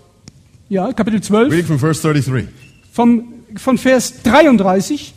[0.69, 2.47] Ja, Kapitel 12 reading from verse 33.
[2.91, 5.13] vom, von Vers 33.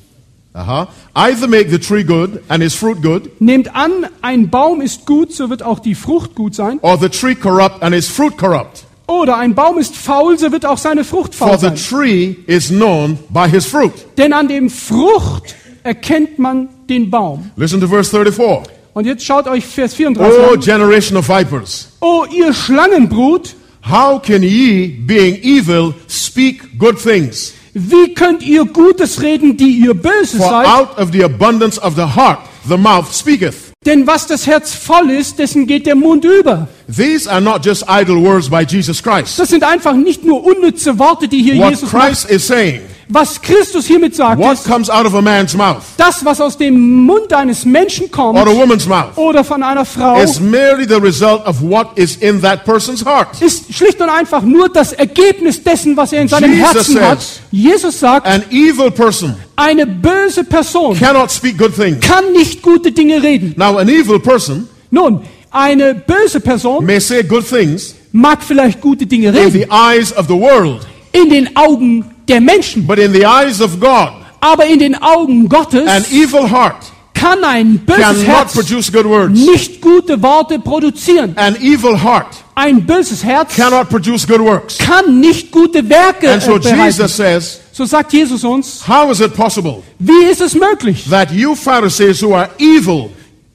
[0.52, 0.86] Uh-huh.
[1.14, 5.32] Either make the tree good and its fruit good, Nehmt an, ein Baum ist gut,
[5.32, 6.80] so wird auch die Frucht gut sein.
[6.82, 8.84] or the tree corrupt and its fruit corrupt.
[9.10, 11.76] Oder ein Baum ist faul, so wird auch seine Frucht For faul the sein.
[11.76, 13.92] tree is known by his fruit.
[14.16, 17.50] Denn an dem Frucht erkennt man den Baum.
[17.56, 18.72] Listen to verse 34.
[18.94, 20.60] Und jetzt schaut euch Vers 34 O an.
[20.60, 23.54] generation of vipers, O ihr Schlangenbrut,
[23.88, 27.52] how can ye, being evil, speak good things?
[27.72, 30.66] wie könnt ihr Gutes reden, die ihr Böse For seid?
[30.66, 32.38] out of the abundance of the heart
[32.68, 33.69] the mouth speaketh.
[33.86, 36.68] Denn was das Herz voll ist, dessen geht der Mund über.
[36.94, 39.38] These are not just idle words by Jesus Christ.
[39.38, 42.08] Das sind einfach nicht nur unnütze Worte, die hier What Jesus macht.
[42.08, 42.82] Christ is saying,
[43.12, 46.56] Was Christus hiermit sagt, what ist, comes out of a man's mouth das, was aus
[46.56, 50.86] dem Mund eines Menschen kommt or a woman's mouth oder von einer Frau, is merely
[50.86, 53.40] the result of what is in that person's heart.
[53.42, 57.20] ist schlicht und einfach nur das Ergebnis dessen, was er in seinem Jesus Herzen hat.
[57.20, 61.98] says- Jesus sagt, An evil person eine böse Person cannot speak good things.
[62.06, 63.54] kann nicht gute Dinge reden.
[63.56, 69.04] Now, an evil person Nun, eine böse Person may say good things mag vielleicht gute
[69.06, 73.12] Dinge in reden the eyes of the world, in den Augen der Menschen, but in
[73.12, 78.24] the eyes of God, aber in den Augen Gottes an evil heart kann ein böses
[78.24, 79.38] Herz produce good words.
[79.38, 81.36] nicht gute Worte produzieren.
[81.36, 84.78] An evil heart Ein böses Herz cannot produce good works.
[84.78, 86.86] kann nicht gute Werke And so äh.
[86.86, 91.30] Jesus says, So sagt Jesus uns, How is it possible wie ist es möglich, that
[91.30, 93.10] you Pharisees who are evil,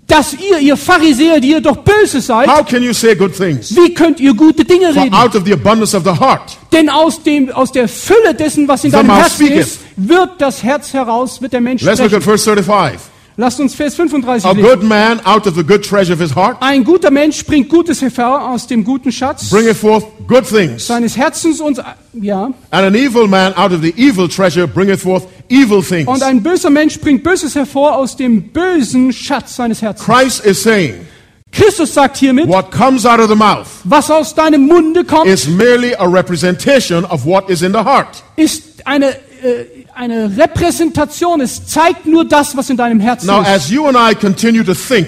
[0.07, 3.75] dass ihr, ihr Pharisäer, die ihr doch böse seid, how can you say good things?
[3.75, 5.13] wie könnt ihr gute Dinge For reden?
[5.15, 8.83] out of the abundance of the heart, Denn aus, dem, aus der Fülle dessen, was
[8.83, 9.59] in The deinem mouth Herzen speaketh.
[9.65, 12.17] ist, wird das Herz heraus, wird der Mensch let's look sprechen.
[12.17, 12.99] at verse 35.
[13.37, 14.63] Lasst uns Vers 35 A lesen.
[14.69, 18.01] good man out of the good treasure of his heart Ein guter Mensch bringt Gutes
[18.01, 20.87] hervor aus dem guten Schatz bringeth forth good things.
[20.87, 21.77] seines Herzens und
[22.13, 26.07] ja And an evil man out of the evil treasure bringeth forth evil things.
[26.07, 30.05] und ein böser Mensch bringt Böses hervor aus dem bösen Schatz seines Herzens.
[30.05, 30.95] Christ is saying,
[31.51, 35.47] Christus sagt hiermit, what comes out of the mouth was aus deinem Munde kommt, is
[35.47, 38.23] merely a representation of what is in the heart.
[38.35, 41.41] ist eine äh, eine Repräsentation.
[41.41, 43.47] Es zeigt nur das, was in deinem Herzen Now, ist.
[43.47, 45.07] as you and I continue to think,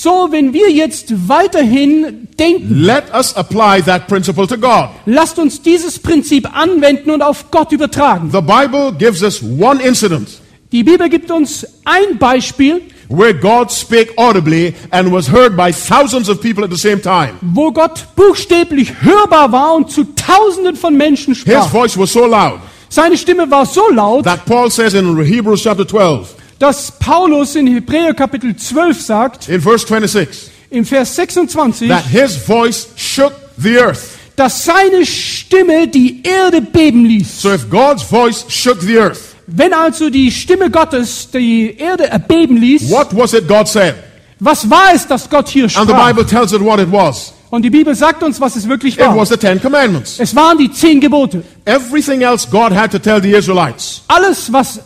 [0.00, 4.90] So, wenn wir jetzt weiterhin denken, let us apply that principle to God.
[5.06, 8.30] lasst uns dieses Prinzip anwenden und auf Gott übertragen.
[8.30, 10.28] The Bible gives us one incident
[10.70, 16.28] Die Bibel gibt uns ein Beispiel, where God spake audibly and was heard by thousands
[16.28, 17.32] of people at the same time.
[17.40, 21.64] wo Gott buchstäblich hörbar war und zu Tausenden von Menschen sprach.
[21.64, 25.64] His voice was so loud Seine Stimme war so laut, that Paul says in Hebrews
[25.64, 31.88] chapter 12, dass Paulus in Hebräer Kapitel 12 sagt, in verse 26, im Vers 26,
[31.88, 34.18] that his voice shook the earth.
[34.36, 37.40] dass seine Stimme die Erde beben ließ.
[37.42, 42.56] So if God's voice shook the earth, Wenn also die Stimme Gottes die Erde erbeben
[42.58, 43.94] ließ, what was it God said?
[44.40, 45.94] was war es, dass Gott hier And the?
[45.94, 47.32] Bible tells it what it was.
[47.50, 49.16] Und die Bibel sagt uns, was es wirklich It war.
[49.16, 50.18] was the Ten Commandments.
[50.18, 51.42] Es waren die zehn Gebote.
[51.64, 54.02] Everything else God had to tell the Israelites.
[54.08, 54.80] Alles, was,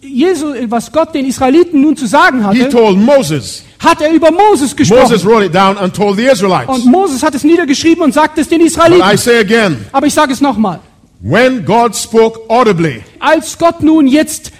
[0.00, 3.64] Jesu, was Gott den Israeliten nun zu sagen He hatte, told Moses.
[3.80, 5.02] hat er über Moses gesprochen.
[5.02, 6.68] Moses wrote it down and told the Israelites.
[6.68, 9.18] Und Moses hat es niedergeschrieben und sagt es den But I Israeliten.
[9.18, 10.78] say again, Aber ich sage es nochmal.
[11.20, 14.52] when God spoke audibly Als Gott nun jetzt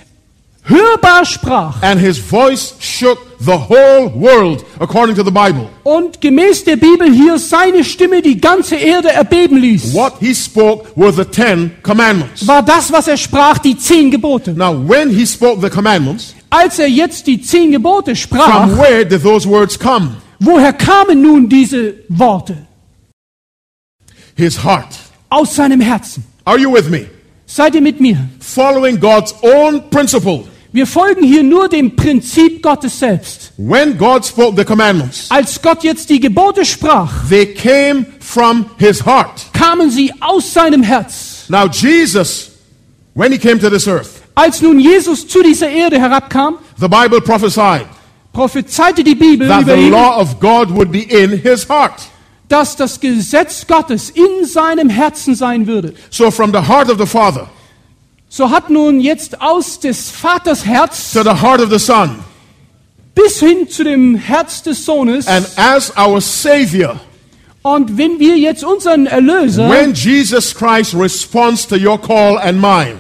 [0.65, 6.65] hörbar sprach and his voice shook the whole world, according to the Bible, und gemäß
[6.65, 11.25] der Bibel hier seine Stimme die ganze Erde erbeben ließ, what he spoke were the
[11.25, 12.47] Ten Commandments.
[12.47, 14.53] war das, was er sprach, die zehn Gebote.
[14.55, 19.05] Now, when he spoke the commandments, Als er jetzt die zehn Gebote sprach, from where
[19.05, 20.17] did those words come?
[20.41, 22.57] woher kamen nun diese Worte?
[24.37, 24.89] His heart.
[25.31, 26.25] Aus seinem Herzen.
[26.45, 27.07] Are you with me?
[27.47, 28.17] Seid ihr mit mir?
[28.41, 30.45] Following God's own principle.
[30.75, 33.53] Wir folgen hier nur dem Prinzip Gottes selbst.
[33.57, 39.07] When God spoke the commandments, Als Gott jetzt die Gebote sprach, they came from his
[39.07, 39.41] heart.
[39.53, 41.45] kamen sie aus seinem Herz.
[41.49, 42.51] Now, Jesus,
[43.15, 47.21] when he came to this earth, Als nun Jesus zu dieser Erde herabkam, the Bible
[47.21, 47.87] prophesied
[48.33, 52.03] prophezeite die Bibel that the ihn, law of God would be in his heart.
[52.49, 55.95] dass das Gesetz Gottes in seinem Herzen sein würde.
[56.11, 57.49] So, from the heart of the Father
[58.37, 62.19] So hat nun jetzt aus des Vaters Herz to the heart of the Son,
[63.15, 66.99] bis hin zu dem Herz des Sohnes and as our Savior,
[67.63, 72.97] und wenn wir jetzt unseren Erlöser when Jesus Christ responds to your call and mine,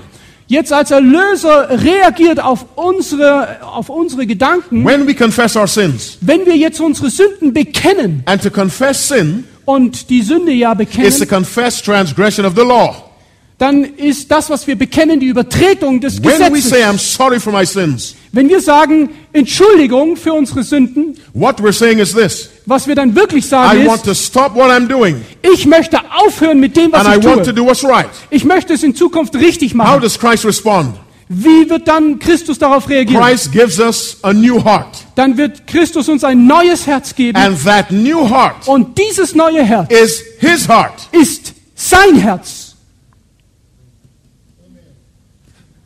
[0.47, 6.47] jetzt als Erlöser reagiert auf unsere, auf unsere Gedanken, when we confess our sins, wenn
[6.47, 10.85] wir jetzt unsere Sünden bekennen and to confess sin und die Sünde ja is to
[10.85, 13.11] bekennen, confess transgression of the law.
[13.59, 16.71] Dann ist das, was wir bekennen, die Übertretung des When we Gesetzes.
[16.71, 21.73] say, I'm sorry for my sins, Wenn wir sagen, Entschuldigung für unsere Sünden, what we're
[21.73, 24.89] saying is this was wir dann wirklich I sagen want ist, to stop what I'm
[24.89, 27.55] doing, ich möchte aufhören mit dem, was and I ich want to tue.
[27.55, 28.09] do what's right.
[28.31, 30.01] Ich möchte es in Zukunft richtig How machen.
[30.03, 30.95] does Christ respond?
[31.29, 33.23] Wie wird dann Christus darauf reagieren?
[33.23, 34.89] Christ gives us a new heart.
[35.15, 37.39] Dann wird Christus uns ein neues Herz geben.
[37.39, 40.93] And that new heart Und dieses neue Herz is his heart.
[41.13, 42.64] ist sein Herz.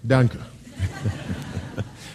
[0.08, 0.38] Danke.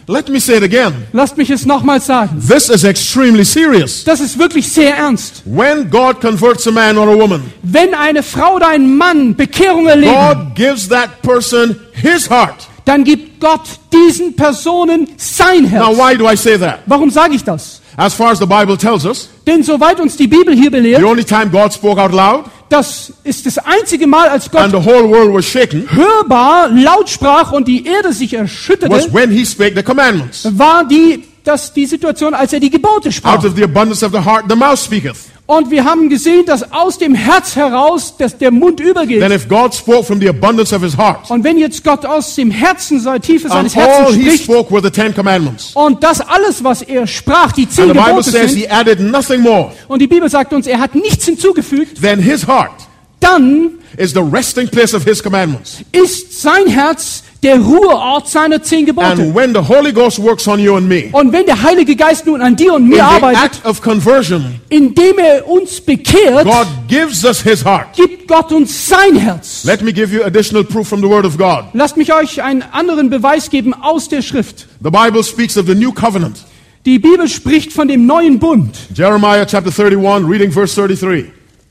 [0.06, 1.06] Let me say it again.
[1.12, 2.42] Lasst mich es nochmals sagen.
[2.46, 4.04] This is extremely serious.
[4.04, 5.42] Das ist wirklich sehr ernst.
[5.46, 9.86] When God converts a man or a woman, Wenn eine Frau oder ein Mann Bekehrung
[9.86, 12.68] erleben, God gives that person his heart.
[12.84, 13.62] Dann gibt Gott
[13.92, 15.98] diesen Personen sein Now, Herz.
[15.98, 16.80] why do I say that?
[16.86, 17.80] Warum sage ich das?
[17.96, 21.04] As far as the Bible tells us, Denn soweit uns die Bibel hier the belehrt,
[21.04, 24.90] only time God spoke out loud das ist das einzige Mal, als and Gott the
[24.90, 29.44] whole world was shaken hörbar laut sprach und die Erde sich erschütterte, was when he
[29.44, 30.48] spake the commandments.
[30.58, 33.34] war die, das die Situation, als er die Gebote sprach.
[33.38, 35.16] Out of the abundance of the heart, the mouth speaketh.
[35.46, 39.22] Und wir haben gesehen, dass aus dem Herz heraus dass der Mund übergeht.
[39.30, 42.50] if God spoke from the abundance of his heart, Und wenn jetzt Gott aus dem
[42.50, 45.72] Herzen, seiner Tiefe and seines Herzens he spricht, spoke were the Ten Commandments.
[45.74, 48.68] und das alles, was er sprach, die zehn And the Bible Gebote says sind, he
[48.70, 49.70] added nothing more.
[49.88, 52.72] und die Bibel sagt uns, er hat nichts hinzugefügt, Then his heart
[53.20, 55.78] dann is the resting place of his commandments.
[55.92, 59.06] ist sein Herz der Ruheort seiner zehn Gebote.
[59.06, 62.26] And when the Holy Ghost works on you and me, Und wenn der Heilige Geist
[62.26, 66.44] nun an dir und in mir the arbeitet, act of conversion, indem er uns bekehrt,
[66.44, 67.92] God gives us his heart.
[67.94, 69.64] gibt Gott uns sein Herz.
[69.64, 71.66] Let me give you additional proof from the Word of God.
[71.74, 74.66] Lasst mich euch einen anderen Beweis geben aus der Schrift.
[74.82, 76.38] The Bible speaks of the new covenant.
[76.86, 78.76] Die Bibel spricht von dem neuen Bund.
[78.94, 81.30] Jeremiah chapter 31, reading verse 33.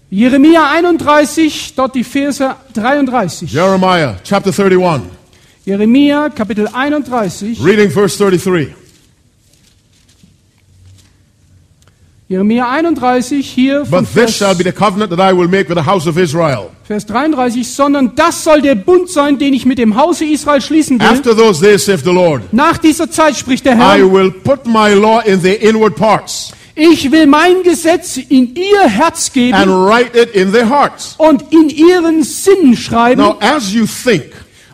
[0.10, 3.52] Jeremia 31, dort die Verse 33.
[3.52, 5.10] Jeremiah chapter 31,
[5.66, 8.74] Jeremia Kapitel 31, reading verse 33.
[12.30, 15.78] Jeremia 31 hier But this shall Vers, be the covenant that I will make with
[15.78, 16.72] the house of Israel.
[16.84, 21.00] Vers 33, sondern das soll der Bund sein, den ich mit dem Hause Israel schließen
[21.00, 21.08] will.
[21.08, 24.66] After those days, saith the Lord, Nach dieser Zeit spricht der I Herr, will put
[24.66, 29.86] my law in their inward parts ich will mein Gesetz in ihr Herz and geben
[29.86, 31.16] write it in their hearts.
[31.18, 33.22] und in ihren Sinnen schreiben.
[33.22, 34.24] Now, as you think,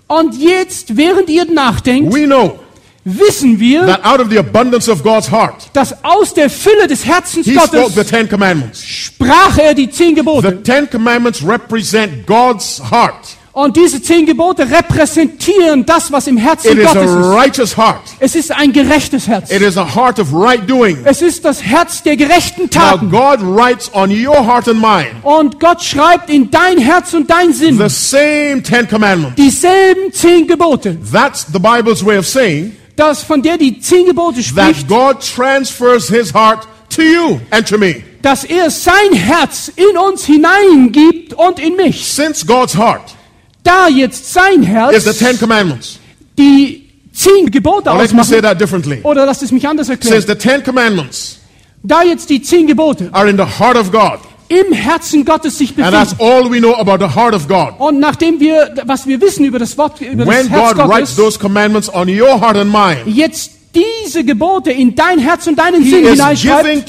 [0.10, 2.60] Und jetzt, während ihr nachdenkt, we know
[3.05, 7.05] wissen wir, that out of the abundance of God's heart, dass aus der Fülle des
[7.05, 8.84] Herzens He spoke the Gottes Ten Commandments.
[8.84, 10.64] sprach er die zehn The Gebote.
[10.64, 13.38] Ten Commandments represent God's heart.
[13.62, 17.36] Und diese zehn Gebote repräsentieren das, was im Herzen It is Gottes a ist.
[17.45, 18.01] righteous heart.
[18.20, 19.51] Es ist ein gerechtes Herz.
[19.51, 20.97] It is a heart of right doing.
[21.03, 23.10] Es ist das Herz der gerechten Now, Taten.
[23.10, 27.51] God writes on your heart and mind Und Gott schreibt in dein Herz und dein
[27.51, 29.36] Sinn the same Ten Commandments.
[29.36, 30.97] dieselben zehn Gebote.
[31.12, 34.45] That's the Bible's way of saying Das, von der die zehn Gebote that
[34.76, 38.03] spricht, God transfers His heart to you and to me.
[38.22, 42.05] dass er sein Herz in uns hineingibt und in mich.
[42.05, 43.16] Since God's heart
[43.64, 45.99] Da jetzt sein is the Herz Ten Commandments.
[46.38, 48.99] die zehn Gebote Or me say ausmachen, that differently.
[49.03, 50.22] oder lasst es mich anders erklären.
[50.26, 51.39] the Ten Commandments
[51.84, 55.70] Da jetzt die zehn Gebote are in the heart of God, im Herzen Gottes sich
[55.78, 57.74] and that's befinden, all we know about the heart of God.
[57.80, 60.89] und nachdem wir, was wir wissen über das Wort, über das When Herz God writes
[60.89, 65.57] Gottes, those commandments on your heart and mind, jetzt diese Gebote in dein Herz und
[65.57, 66.86] deinen Sinn hineinschreibt,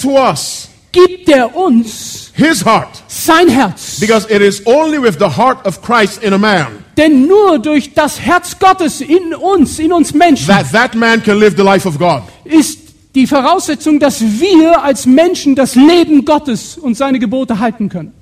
[0.93, 3.03] gibt er uns His heart.
[3.09, 3.99] sein Herz.
[4.01, 7.95] Because it is only with the heart of Christ in a man Denn nur durch
[7.95, 11.87] das Herz Gottes in uns, in uns Menschen, that that man can live the life
[11.87, 12.23] of God.
[12.45, 12.79] ist
[13.15, 18.13] die Voraussetzung, dass wir als Menschen das Leben Gottes und seine Gebote halten können.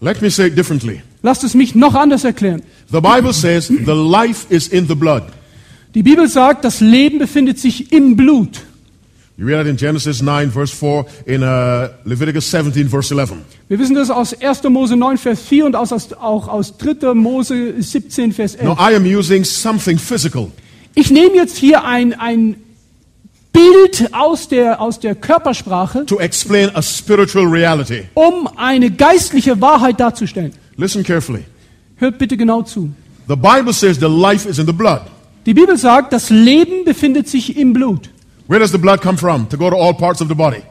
[0.00, 1.00] Let me say it differently.
[1.22, 2.62] Lasst es mich noch anders erklären.
[2.90, 5.22] The Bible says the life is in the blood.
[5.94, 8.60] Die Bibel sagt, das Leben befindet sich im Blut.
[9.38, 13.32] You read that in Genesis 9, verse 4, in uh, Leviticus 17, verse 11.
[13.68, 14.62] Wir wissen das aus 1.
[14.64, 17.14] Mose 9, Vers 4 und aus, auch aus 3.
[17.14, 18.64] Mose 17, Vers 11.
[18.64, 20.48] Now, I am using something physical
[20.94, 22.56] Ich nehme jetzt hier ein, ein
[23.52, 28.02] Bild aus der, aus der Körpersprache, to explain a spiritual reality.
[28.14, 30.52] um eine geistliche Wahrheit darzustellen.
[30.76, 31.44] Listen carefully.
[31.96, 32.90] Hört bitte genau zu.
[33.28, 35.02] The Bible says the life is in the blood.
[35.46, 38.10] Die Bibel sagt, das Leben befindet sich im Blut.
[38.52, 39.46] Where does the blood come from?
[39.48, 40.62] To go to all parts of the body.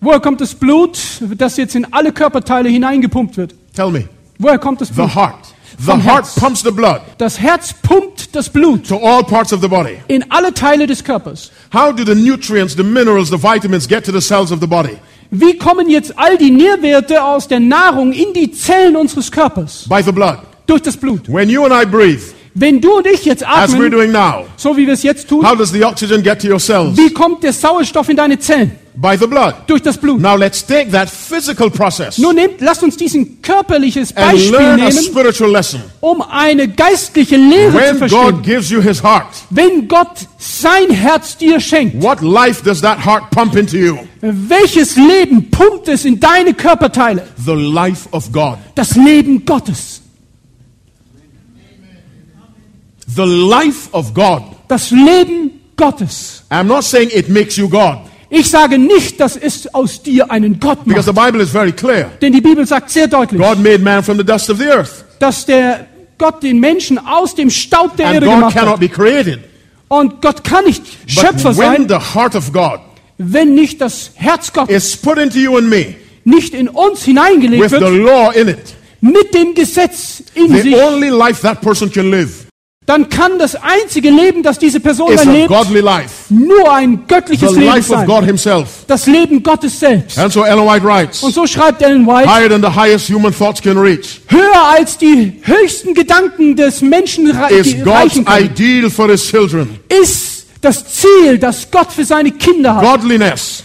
[0.00, 0.98] Woher kommt das Blut,
[1.36, 3.54] das jetzt in alle Körperteile hineingepumpt wird?
[3.74, 4.08] Tell me.
[4.38, 5.10] Woher kommt das Blut?
[5.10, 5.36] The heart.
[5.76, 6.34] The Vom heart Herz.
[6.40, 9.98] pumps the blood Das Herz pumpt das Blut to all parts of the body.
[10.08, 11.50] in alle Teile des Körpers.
[11.70, 14.96] How do the nutrients, the minerals, the vitamins get to the cells of the body?
[15.30, 19.84] Wie kommen jetzt all die Nährwerte aus der Nahrung in die Zellen unseres Körpers?
[19.86, 20.38] By the blood.
[20.66, 21.28] Durch das Blut.
[21.30, 22.22] When you and I breathe,
[22.54, 25.28] Wenn du und ich jetzt as we're atmen, doing now, so wie wir es jetzt
[25.28, 26.96] tun, how does the oxygen get to your cells?
[26.96, 28.72] wie kommt der Sauerstoff in deine Zellen?
[29.00, 29.54] By the blood.
[29.68, 30.20] Durch das Blut.
[30.20, 34.80] Now let's take that physical process Nun nehmt, lasst uns diesen körperliches and Beispiel learn
[34.80, 35.80] a nehmen, spiritual lesson.
[36.00, 38.42] um eine geistliche Lehre zu When God verstehen.
[38.42, 43.30] gives you his heart, Wenn Gott sein Herz dir schenkt, what life does that heart
[43.30, 43.98] pump into you?
[44.20, 47.22] welches Leben pumpt es in deine Körperteile?
[47.46, 48.58] The life of God.
[48.74, 49.97] Das Leben Gottes.
[53.14, 54.42] The life of God.
[54.68, 56.42] Das Leben Gottes.
[56.50, 57.98] I'm not saying it makes you God,
[58.30, 60.88] Ich sage nicht, dass es aus dir einen Gott macht.
[60.88, 62.10] because the Bible is very clear.
[62.20, 65.04] Denn die Bibel sagt sehr deutlich, God made man from the dust of the earth,
[65.18, 65.86] dass der
[66.18, 68.80] Gott den Menschen aus dem Staub der and Erde God gemacht cannot hat.
[68.80, 69.40] be created.
[69.88, 72.80] Und Gott kann nicht But Schöpfer when sein, the heart of God
[73.18, 77.62] wenn nicht das Herz Gottes is put into you and me nicht in uns hineingelegt
[77.72, 81.90] with the law in it, mit dem Gesetz in the sich, only life that person
[81.90, 82.46] can live
[82.88, 86.72] dann kann das einzige Leben, das diese Person is dann a lebt, godly life, nur
[86.72, 88.64] ein the göttliches Leben life of sein.
[88.86, 90.18] Das Leben Gottes selbst.
[90.18, 93.30] And so Ellen White writes, Und so schreibt Ellen White, higher than the highest human
[93.30, 99.10] thoughts can reach höher als die höchsten Gedanken des Menschen is God's können, ideal for
[99.10, 99.78] His children.
[99.90, 102.82] ist das Ziel, das Gott für seine Kinder hat.
[102.82, 103.64] Godliness,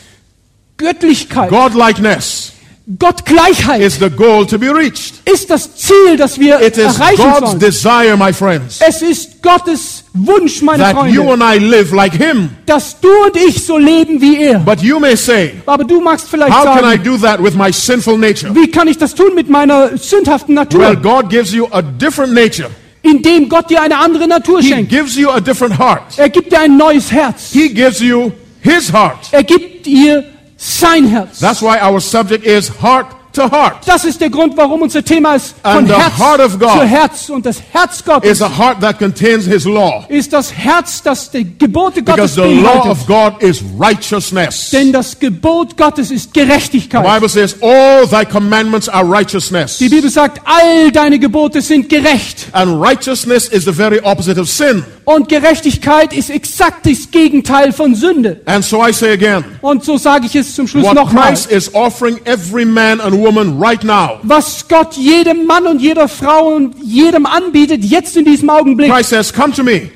[0.75, 2.52] Göttlichkeit, godlikeness
[2.99, 5.21] Gottgleichheit is the goal to be reached.
[5.25, 7.59] ist das Ziel, das wir It is erreichen God's sollen.
[7.59, 12.13] desire, my friends, Es ist Gottes Wunsch, meine that you Freunde, and I live like
[12.13, 12.49] Him.
[12.65, 14.59] dass du und ich so leben wie er.
[14.59, 17.53] But you may say, Aber du magst vielleicht how can I sagen, do that with
[17.55, 18.53] my sinful nature?
[18.53, 20.95] wie kann ich das tun mit meiner sündhaften Well, Natur?
[20.97, 22.69] God gives you a different nature.
[23.01, 24.89] Indem Gott dir eine andere Natur He schenkt.
[24.91, 26.01] gives you a different heart.
[26.17, 27.51] Er gibt dir ein neues Herz.
[27.53, 28.31] He gives you
[28.61, 29.19] his heart.
[29.31, 30.25] Er gibt ihr
[30.63, 31.39] sein Herz.
[31.39, 33.77] That's why our subject is heart to heart.
[33.87, 36.71] Das ist der Grund, warum unser Thema ist von And the Herz heart of God
[36.73, 37.29] zu Herz.
[37.31, 40.05] Und das Herz Gottes It's a heart that contains his law.
[40.07, 42.91] ist das Herz, das die Gebote Gottes Because the law beinhaltet.
[42.91, 44.69] of God is righteousness.
[44.69, 47.03] The Denn das Gebot Gottes ist Gerechtigkeit.
[47.03, 49.79] Bible says, All thy commandments are righteousness.
[49.79, 52.45] Die Bibel sagt, all deine Gebote sind gerecht.
[52.51, 54.85] And righteousness is the very opposite of sin.
[55.05, 58.41] Und Gerechtigkeit ist exakt das Gegenteil von Sünde.
[58.45, 61.29] And so I say again, Und so sage ich es zum Schluss nochmal.
[61.29, 64.19] Christ is offering every man and woman right now.
[64.23, 68.91] Was Gott jedem Mann und jeder Frau und jedem anbietet, jetzt in diesem Augenblick.
[68.91, 69.89] Christ says, Come to me.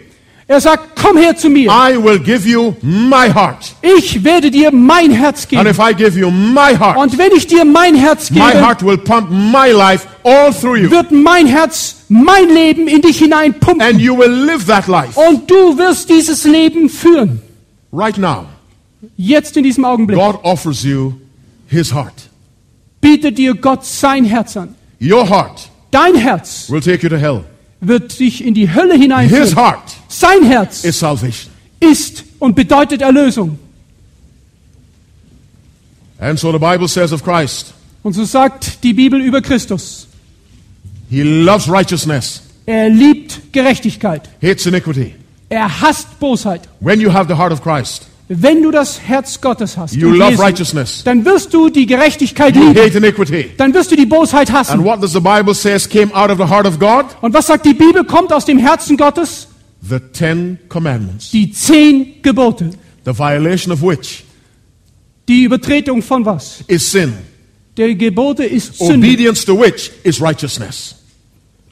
[0.49, 1.69] Er sagt, komm her zu mir.
[1.69, 3.75] I will give you my heart.
[3.81, 5.67] Ich werde dir mein Herz And geben.
[5.67, 8.81] if I give you my heart, Und wenn ich dir mein Herz my gebe, heart
[8.85, 10.89] will pump my life all through you.
[10.89, 13.81] wird mein Herz mein Leben in dich hineinpumpen.
[13.81, 17.41] And you will live that life Und du wirst dieses Leben führen.
[17.91, 18.45] right now.
[19.17, 20.17] Jetzt in diesem Augenblick.
[20.17, 21.13] God offers you
[21.67, 22.13] his heart.
[23.01, 24.75] Bietet dir Gott sein Herz an.
[25.01, 27.43] Your heart Dein Herz will take you to hell.
[27.81, 29.55] wird dich in die Hölle His hineinführen.
[29.57, 31.51] heart Sein Herz is salvation.
[31.79, 33.59] ist und bedeutet Erlösung.
[36.19, 40.07] And so the Bible says of Christ, Und so sagt die Bibel über Christus.
[41.09, 44.27] he loves righteousness, Er liebt Gerechtigkeit.
[44.41, 45.13] hates iniquity.
[45.49, 46.61] Er hasst Bosheit.
[46.79, 50.31] When you have the heart of Christ, Wenn du das Herz Gottes hast, you love
[50.31, 51.01] Jesu, righteousness.
[51.05, 52.81] dann wirst du die Gerechtigkeit You lieben.
[52.83, 53.51] hate iniquity.
[53.55, 54.83] Dann wirst du die Bosheit And hassen.
[54.83, 57.05] what does the Bible says came out of the heart of God?
[57.21, 58.03] Und was sagt die Bibel?
[58.03, 59.47] Kommt aus dem Herzen Gottes?
[59.89, 61.31] The Ten Commandments.
[61.31, 62.71] Die zehn Gebote.
[63.05, 64.23] The violation of which
[65.27, 66.63] Die Übertretung von was?
[66.67, 67.13] is sin.
[67.75, 69.07] Der Gebote ist Sünde.
[69.07, 70.95] Obedience to which is righteousness.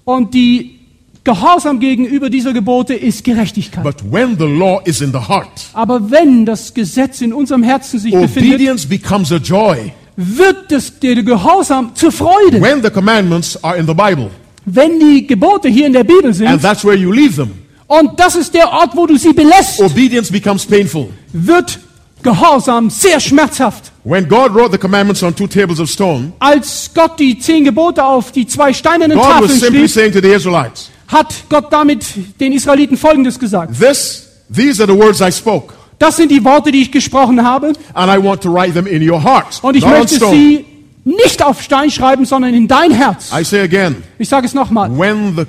[0.04, 0.80] Und die
[1.24, 3.84] Gehorsam gegenüber dieser Gebote ist Gerechtigkeit.
[3.84, 8.00] But when the law is in the heart, Aber wenn das Gesetz in unserem Herzen
[8.00, 9.92] sich befindet, obedience becomes a joy.
[10.16, 12.62] wird das, der Gehorsam zur Freude.
[12.62, 14.30] When the commandments are in the Bible,
[14.66, 17.52] Wenn die Gebote hier in der Bibel and sind, that's where you leave them,
[17.88, 21.10] und das ist der Ort, wo du sie belässt, obedience becomes painful.
[21.34, 21.80] wird
[22.24, 23.92] Gehorsam sehr schmerzhaft.
[24.04, 28.04] When God wrote the commandments on two tables of stone, Als Gott die zehn Gebote
[28.04, 31.72] auf die zwei steinernen God was Tafeln simply schrieb, saying to the Israelites, hat Gott
[31.72, 32.04] damit
[32.40, 33.80] den Israeliten Folgendes gesagt.
[33.80, 37.74] This, these are the words I spoke, Das sind die Worte, die ich gesprochen habe,
[37.94, 40.66] and I want to write them in your hearts, und ich möchte sie
[41.06, 43.32] nicht auf Stein schreiben, sondern in dein Herz.
[43.32, 44.90] I say again, Ich sage es nochmal.
[44.98, 45.46] when the,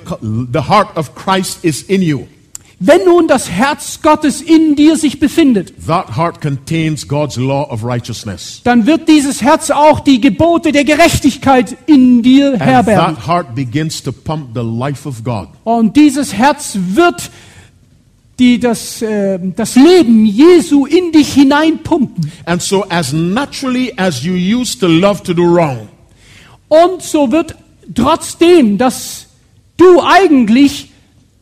[0.53, 2.27] the heart of Christ is in you,
[2.79, 7.83] Wenn nun das Herz Gottes in dir sich befindet, that heart contains God's law of
[7.83, 8.61] righteousness.
[8.65, 13.15] dann wird dieses Herz auch die Gebote der Gerechtigkeit in dir herbergen.
[13.15, 15.47] that heart begins to pump the life of God.
[15.63, 17.31] Und dieses Herz wird
[18.39, 22.31] die, das, äh, das Leben Jesu in dich hineinpumpen.
[22.45, 25.87] And so, as naturally as you used to love to do wrong,
[26.67, 27.55] Und so wird
[27.95, 29.27] trotzdem, dass
[29.77, 30.91] du eigentlich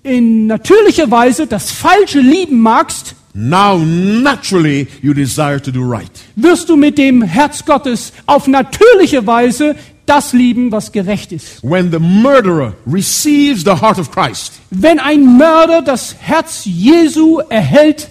[0.03, 6.11] in natürlicher Weise das Falsche lieben magst, now naturally you desire to do right.
[6.35, 9.75] wirst du mit dem Herz Gottes auf natürliche Weise
[10.05, 11.63] das lieben, was gerecht ist.
[11.63, 18.09] When the murderer receives the heart of Christ, Wenn ein Mörder das Herz Jesu erhält,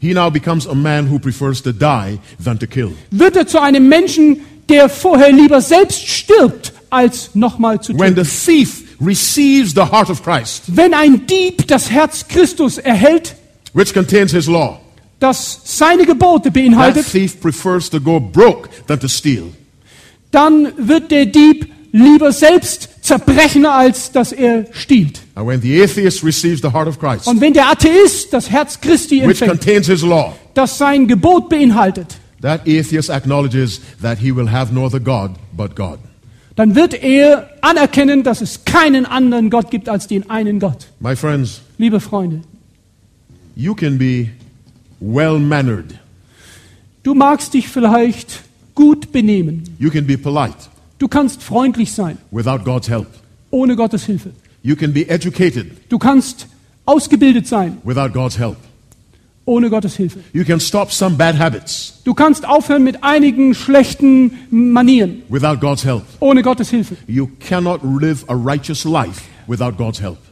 [0.00, 2.92] he now becomes a man who prefers to die than to kill.
[3.10, 4.38] wird er zu einem Menschen,
[4.68, 8.24] der vorher lieber selbst stirbt, als nochmal zu When töten.
[8.24, 13.34] the thief receives the heart of Christ, Wenn ein Dieb das Herz Christus erhält,
[13.72, 14.80] which contains his law,
[15.20, 19.52] das seine Gebote that beinhaltet, thief prefers to go broke than to steal.
[20.30, 25.20] Dann wird der Dieb lieber selbst zerbrechen, als dass er stiehlt.
[25.34, 28.80] And when the atheist receives the heart of Christ, Und wenn der Atheist das Herz
[28.80, 29.66] Christi empfängt,
[30.54, 35.74] das sein Gebot beinhaltet, that atheist acknowledges that he will have no other God but
[35.74, 35.98] God.
[36.56, 40.88] dann wird er anerkennen, dass es keinen anderen Gott gibt als den einen Gott.
[41.00, 42.42] My friends, Liebe Freunde,
[43.56, 44.28] you can be
[45.00, 45.94] well mannered,
[47.02, 48.42] du magst dich vielleicht
[48.78, 49.64] gut benehmen.
[49.80, 50.68] you can be polite
[51.00, 53.06] Du kannst freundlich sein, without God's help,
[53.50, 54.30] ohne Gottes Hilfe.
[54.62, 56.46] you can be educated Du kannst
[56.86, 58.56] ausgebildet sein, without God's help,
[59.44, 60.20] ohne Gottes Hilfe.
[60.32, 65.84] you can stop some bad habits Du kannst aufhören mit einigen schlechten Manieren, without God's
[65.84, 66.04] help.
[66.20, 66.96] ohne Gottes Hilfe.
[67.08, 69.37] You cannot live a righteous life without God's help.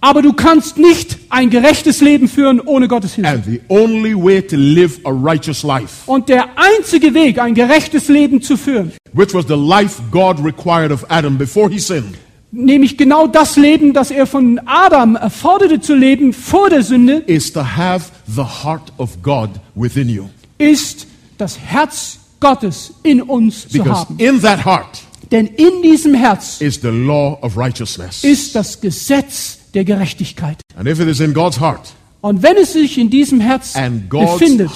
[0.01, 3.31] Aber du kannst nicht ein gerechtes Leben führen ohne Gottes Hilfe.
[3.31, 8.09] And the only way to live a righteous life, Und der einzige Weg, ein gerechtes
[8.09, 12.15] Leben zu führen, which was the life God required of Adam before he sinned,
[12.53, 17.53] nämlich genau das Leben, das er von Adam erforderte zu leben vor der Sünde, is
[17.53, 20.25] to have the heart of God within you.
[20.59, 21.07] ist
[21.39, 24.19] das Herz Gottes in uns zu Because haben.
[24.19, 25.01] in that heart
[25.31, 28.23] Denn in diesem Herz is the law of righteousness.
[28.23, 30.59] ist das Gesetz der Gerechtigkeit.
[30.77, 33.75] And if it is in God's heart, Und wenn es sich in diesem Herz
[34.09, 34.71] befindet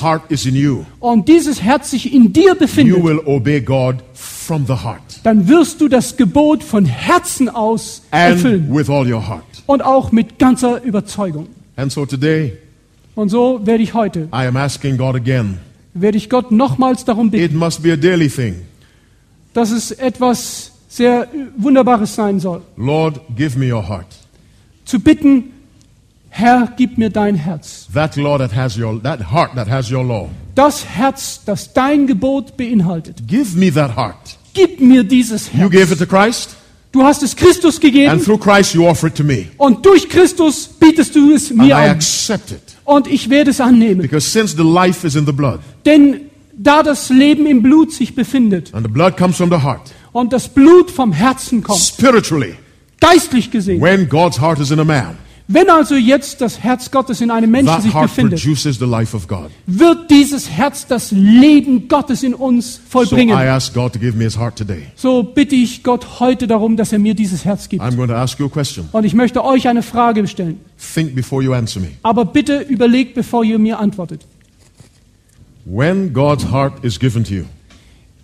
[0.52, 5.48] you, und dieses Herz sich in dir befindet, will obey God from the heart dann
[5.48, 8.70] wirst du das Gebot von Herzen aus and erfüllen
[9.66, 11.48] und auch mit ganzer Überzeugung.
[11.88, 12.52] So today,
[13.14, 15.58] Und so werde ich heute, I am asking God again.
[15.94, 17.58] werde ich Gott nochmals darum bitten,
[19.54, 22.62] dass es etwas sehr Wunderbares sein soll.
[22.76, 24.06] Lord, give me your heart.
[24.84, 25.52] Zu bitten,
[26.28, 27.88] Herr, gib mir dein Herz.
[27.92, 30.28] That law that has your that heart that has your law.
[30.54, 33.26] Das Herz, das dein Gebot beinhaltet.
[33.26, 34.38] Give me that heart.
[34.54, 35.92] Gib mir dieses You gave Herz.
[35.92, 36.56] it to Christ,
[36.92, 39.46] Du hast es Christus and gegeben through Christ you offer it to me.
[39.58, 41.90] und durch Christus bietest du es And mir I an.
[41.90, 42.60] accept it.
[42.84, 44.02] Und ich werde es annehmen.
[44.02, 46.29] Because since the life is in the blood, Denn
[46.62, 50.32] da das Leben im Blut sich befindet and the blood comes from the heart, und
[50.32, 52.54] das Blut vom Herzen kommt, spiritually,
[53.00, 55.16] geistlich gesehen, when God's heart is in a man,
[55.48, 59.26] wenn also jetzt das Herz Gottes in einem Menschen sich befindet, produces the life of
[59.26, 59.50] God.
[59.66, 63.34] wird dieses Herz das Leben Gottes in uns vollbringen.
[63.34, 64.82] ask God to give me his heart today.
[64.96, 67.82] So bitte ich Gott heute darum, dass er mir dieses Herz gibt.
[67.82, 68.88] I'm going to ask you a question.
[68.92, 70.60] Und ich möchte euch eine Frage stellen.
[70.94, 71.88] Think before you answer me.
[72.02, 74.26] Aber bitte überlegt, bevor ihr mir antwortet.
[75.72, 77.44] When God's heart is given to you,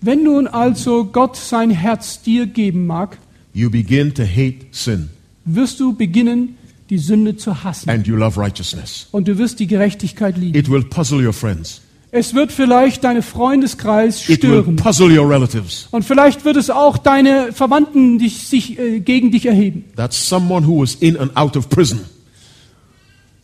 [0.01, 3.19] Wenn nun also Gott sein Herz dir geben mag,
[3.55, 5.11] you begin to hate sin
[5.45, 6.57] wirst du beginnen,
[6.91, 7.89] die Sünde zu hassen.
[7.89, 9.07] and you love righteousness.
[9.13, 10.59] Und du wirst die Gerechtigkeit lieben.
[10.59, 11.83] It will puzzle your friends.
[12.11, 14.77] Es wird vielleicht deinen Freundeskreis It will stören.
[14.77, 15.87] puzzle your relatives.
[15.93, 19.85] Und vielleicht wird es auch deine Verwandten dich, sich äh, gegen dich erheben.
[19.95, 22.01] That someone who was in and out of prison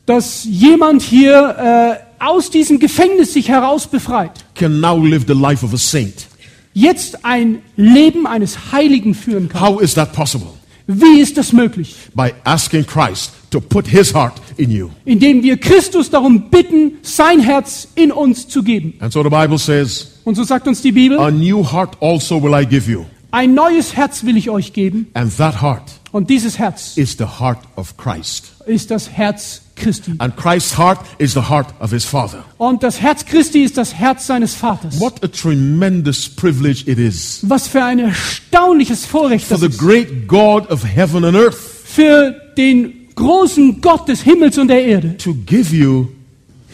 [0.06, 1.56] Dass jemand hier
[2.00, 4.32] äh, aus diesem Gefängnis sich heraus befreit.
[4.54, 6.28] can now live the life of a saint.
[6.74, 9.60] Jetzt ein Leben eines Heiligen führen kann.
[9.60, 10.48] How is that possible?
[10.86, 11.94] Wie ist das möglich?
[12.14, 14.88] By asking Christ to put his heart in you.
[15.04, 18.94] Indem wir Christus darum bitten, sein Herz in uns zu geben.
[19.00, 22.42] And so the Bible says, Und so sagt uns die Bibel, A new heart also
[22.42, 23.04] will I give you.
[23.30, 25.08] ein neues Herz will ich euch geben.
[25.14, 28.52] And that heart Und dieses Herz is the heart of Christ.
[28.66, 30.14] ist das Herz Christi.
[30.18, 32.44] And Christ's heart is the heart of his Father.
[32.58, 35.00] Und das Herz Christi ist das Herz seines Vaters.
[35.00, 39.78] What a tremendous privilege it is Was für ein erstaunliches Vorrecht for das the ist.
[39.78, 45.16] great God of heaven and earth Für den großen Gott des Himmels und der Erde,
[45.18, 46.08] to give you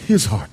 [0.06, 0.48] his heart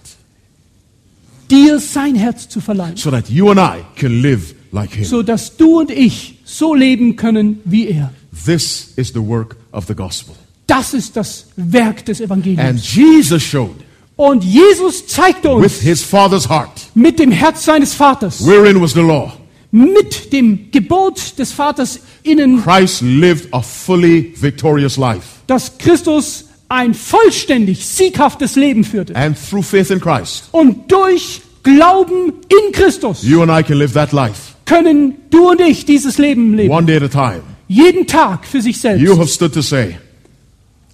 [1.51, 5.03] dir sein Herz zu verleihen, so that you and I can live like him.
[5.05, 8.11] so dass du und ich so leben können wie er.
[8.45, 10.35] This is the work of the gospel.
[10.68, 12.93] Das ist das Werk des And Evangeliums.
[12.95, 13.76] Jesus showed
[14.18, 18.93] Und Jesus zeigte with uns his Father's heart mit dem Herz seines Vaters, wherein was
[18.93, 19.34] the law.
[19.72, 25.28] mit dem Gebot des Vaters innen, Christ lived a fully victorious life.
[25.47, 29.16] dass Christus ein vollständig sieghaftes Leben führte.
[29.16, 33.93] And through faith in Christ, Und durch Glauben in Christus you and I can live
[33.93, 36.72] that life können du und ich dieses Leben leben.
[36.74, 37.41] one day at a time.
[37.68, 39.01] Jeden Tag für sich selbst.
[39.03, 39.97] You have stood to say,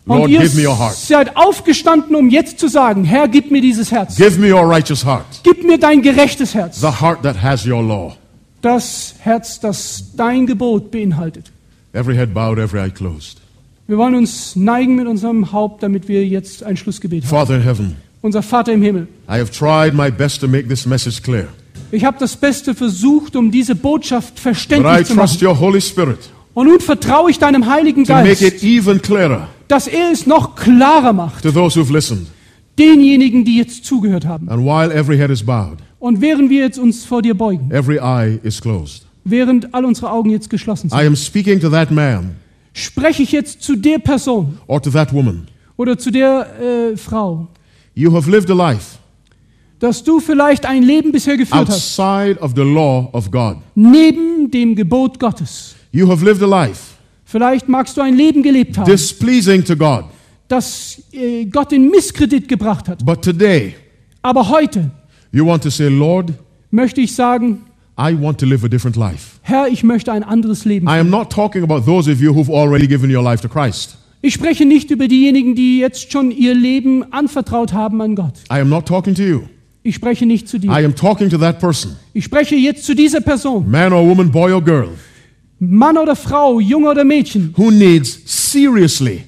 [0.06, 0.95] Und Lord, ihr give me your heart.
[0.95, 4.16] seid aufgestanden, um jetzt zu sagen, Herr, gib mir dieses Herz.
[4.16, 6.82] Give me your righteous heart, Gib mir dein gerechtes Herz.
[6.82, 8.16] the heart that has your law.
[8.62, 11.52] Das Herz, das dein Gebot beinhaltet.
[11.93, 13.38] Every head bowed, every eye closed.
[13.88, 17.30] Wir wollen uns neigen mit unserem Haupt, damit wir jetzt ein Schlussgebet haben.
[17.30, 20.86] Father in heaven, Unser Vater im Himmel, I have tried my best to make this
[20.86, 21.47] message clear,
[21.91, 25.47] ich habe das Beste versucht, um diese Botschaft but I verständlich zu trust machen.
[25.47, 26.20] your Holy Spirit
[26.54, 28.62] Und nun vertraue ich deinem Heiligen Geist,
[29.02, 31.45] clearer dass er es noch klarer macht,
[32.78, 34.49] denjenigen, die jetzt zugehört haben.
[34.49, 37.97] And while every head is bowed, Und während wir jetzt uns vor dir beugen, every
[37.97, 41.89] eye is closed, während all unsere Augen jetzt geschlossen sind, I am speaking to that
[41.91, 42.32] man
[42.74, 45.47] spreche ich jetzt zu der Person or to that woman.
[45.78, 46.47] oder zu der
[46.93, 47.47] äh, Frau,
[47.93, 48.97] You have lived a life
[49.80, 53.58] dass du vielleicht ein Leben bisher geführt hast, outside of the law of God.
[53.76, 55.76] neben dem Gebot Gottes.
[55.92, 56.96] You have lived a life
[57.26, 60.05] Vielleicht magst du ein Leben gelebt haben, displeasing to God.
[60.47, 63.05] das äh, Gott in Misskredit gebracht hat.
[63.05, 63.76] But today,
[64.22, 64.92] Aber heute
[65.32, 66.34] you want to say, Lord,
[66.72, 67.63] möchte ich sagen,
[67.97, 69.39] I want to live a different life.
[69.43, 70.88] Herr, ich möchte ein anderes Leben.
[70.88, 73.97] I am not talking about those of you who've already given your life to Christ.
[74.22, 78.34] Ich spreche nicht über diejenigen, die jetzt schon ihr Leben anvertraut haben an Gott.
[78.51, 79.42] I am not talking to you.
[79.84, 80.70] Ich spreche nicht zu dir.
[80.70, 84.32] I am talking to that person, Ich spreche jetzt zu dieser Person, man or woman,
[84.32, 84.89] boy or girl,
[85.63, 89.24] Mann oder Frau, Junge oder Mädchen, who needs seriously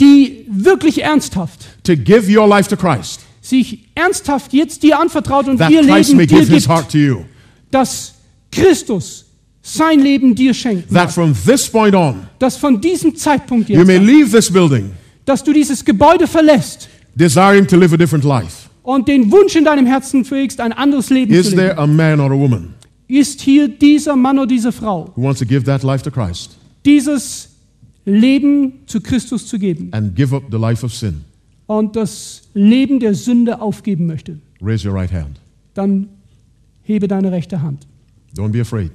[0.00, 5.58] die wirklich ernsthaft to give your life to Christ, sich ernsthaft jetzt dir anvertraut und
[5.58, 7.16] that ihr Christ Leben may dir give his heart to you.
[7.70, 8.14] dass
[8.52, 9.24] Christus
[9.62, 10.90] sein Leben dir schenkt.
[10.92, 14.90] That from this point on, Dass von diesem Zeitpunkt you jetzt, may leave this building
[15.26, 18.68] dass du dieses Gebäude verlässt desiring to live a different life.
[18.82, 21.78] und den Wunsch in deinem Herzen pflegst, ein anderes Leben Is zu there leben.
[21.78, 22.74] a man or a woman
[23.10, 26.56] Ist hier dieser Mann oder diese Frau, who wants to give that life to Christ
[26.86, 27.50] dieses
[28.04, 31.22] Leben zu Christus zu geben and give up the life of sin?
[31.66, 34.38] und das Leben der Sünde aufgeben möchte?
[34.62, 35.40] Raise your right hand.
[35.74, 36.08] Dann
[36.82, 37.86] hebe deine rechte Hand.
[38.36, 38.90] Don't be afraid.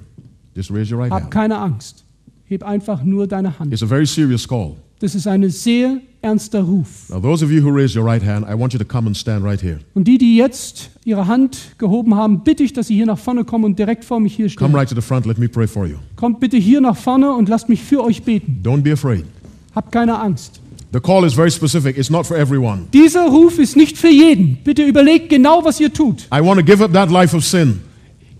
[0.55, 1.31] Just raise your right Hab hand.
[1.31, 2.03] keine Angst.
[2.45, 3.73] Heb einfach nur deine Hand.
[3.73, 4.75] It's a very serious call.
[5.05, 6.87] Das ist ein sehr ernster Ruf.
[7.09, 9.15] Now, those of you who raise your right hand, I want you to come and
[9.15, 9.77] stand right here.
[9.93, 13.43] Und die, die jetzt ihre Hand gehoben haben, bitte ich, dass sie hier nach vorne
[13.45, 14.75] kommen und direkt vor mich hier Come stehen.
[14.75, 15.27] right to the front.
[15.27, 15.97] Let me pray for you.
[16.15, 18.61] Kommt bitte hier nach vorne und lasst mich für euch beten.
[18.63, 19.25] Don't be afraid.
[19.75, 20.59] Habt keine Angst.
[20.91, 21.99] The call is very specific.
[21.99, 22.87] It's not for everyone.
[22.91, 24.57] Dieser Ruf ist nicht für jeden.
[24.63, 26.23] Bitte überlegt genau, was ihr tut.
[26.33, 27.79] I want to give up that life of sin.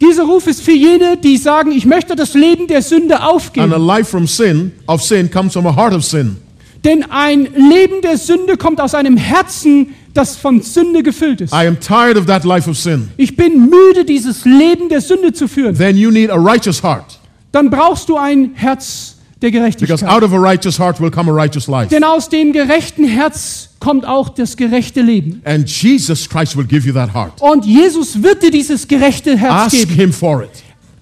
[0.02, 3.28] Dieser Ruf ist für jene, die sagen, ich möchte das Leben der Sünde And a
[3.28, 3.86] aufgeben.
[3.86, 6.38] life from sin, of sin, comes from a heart of sin.
[6.86, 11.52] Denn ein Leben der Sünde kommt aus einem Herzen, das von Sünde gefüllt ist.
[11.52, 13.10] I am tired of that life of sin.
[13.18, 15.76] Ich bin müde, dieses Leben der Sünde zu führen.
[15.76, 17.20] Then you need a righteous heart.
[17.52, 20.10] Dann brauchst du ein Herz der Because Gerechtigkeit.
[20.10, 21.90] out of a righteous heart will come a righteous life.
[21.90, 25.42] Denn aus dem gerechten Herz kommt auch das gerechte Leben.
[25.44, 27.42] And Jesus Christ will give you that heart.
[27.42, 29.94] Und Jesus wird dir dieses gerechte Herz Ask geben.
[29.96, 30.50] Him for it.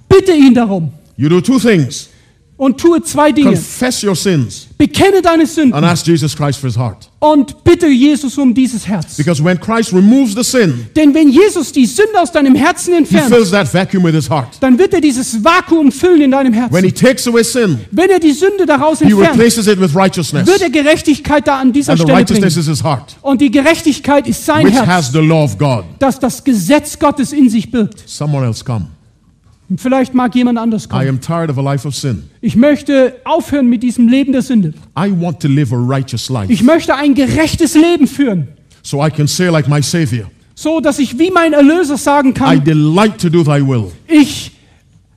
[0.10, 2.10] Bitte ihn darum You do two things
[2.58, 3.52] und tue zwei Dinge.
[3.52, 7.10] confess your sins Bekenne deine Sünden and ask Jesus Christ for His heart.
[7.20, 9.16] und bitte Jesus um dieses Herz.
[9.16, 12.98] Because when Christ removes the sin, Denn wenn Jesus die Sünde aus deinem Herzen He
[13.00, 14.58] entfernt, fills that vacuum with His heart.
[14.60, 16.96] dann wird er dieses Vakuum füllen in deinem When He Herzen.
[16.96, 20.46] takes away sin, Wenn er die Sünde daraus He entfernt, replaces it with righteousness.
[20.46, 22.72] wird er Gerechtigkeit da an dieser And the Stelle righteousness bringen.
[22.72, 25.86] is His heart, Und die Gerechtigkeit ist sein which has Herz, the law of God.
[26.00, 28.04] das das Gesetz Gottes in sich birgt.
[28.06, 28.88] Someone else come.
[29.78, 31.10] Vielleicht mag jemand anders I kommen.
[31.10, 32.24] am tired of a life of sin.
[32.42, 34.74] Ich möchte aufhören mit diesem Leben der Sünde.
[34.98, 38.48] I want to live a righteous life Ich möchte ein gerechtes Leben führen,
[38.84, 42.34] so I can say, like my Savior, so dass ich wie mein Erlöser sagen I
[42.34, 43.92] kann, delight to do Thy will.
[44.08, 44.52] ich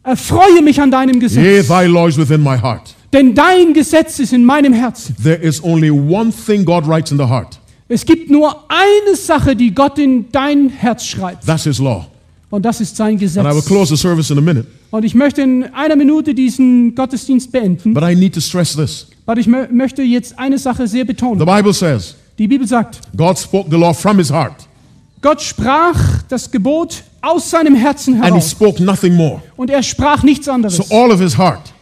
[0.02, 1.68] erfreue mich an deinem Yea, Gesetz.
[1.68, 2.94] Thy law is within my heart.
[3.12, 5.16] Denn dein Gesetz ist in meinem Herzen.
[5.22, 7.58] There is only one thing God writes in the heart.
[7.88, 11.46] Es gibt nur eine Sache, die Gott in dein Herz schreibt.
[11.46, 12.06] That's His law.
[12.48, 13.64] Und das ist sein And I will Gesetz.
[13.66, 14.66] close the service in a minute.
[14.90, 17.92] Und ich möchte in einer Minute diesen Gottesdienst beenden.
[17.92, 19.08] But I need to stress this.
[19.26, 21.44] Aber ich mö möchte jetzt eine Sache sehr The betonen.
[21.44, 24.54] Bible says Die Bibel sagt, God spoke the law from His heart,
[25.22, 28.50] Gott sprach das Gebot aus seinem Herzen and He heraus.
[28.50, 29.42] spoke nothing more.
[29.56, 30.76] Und er sprach nichts anderes.
[30.76, 31.72] So all of His heart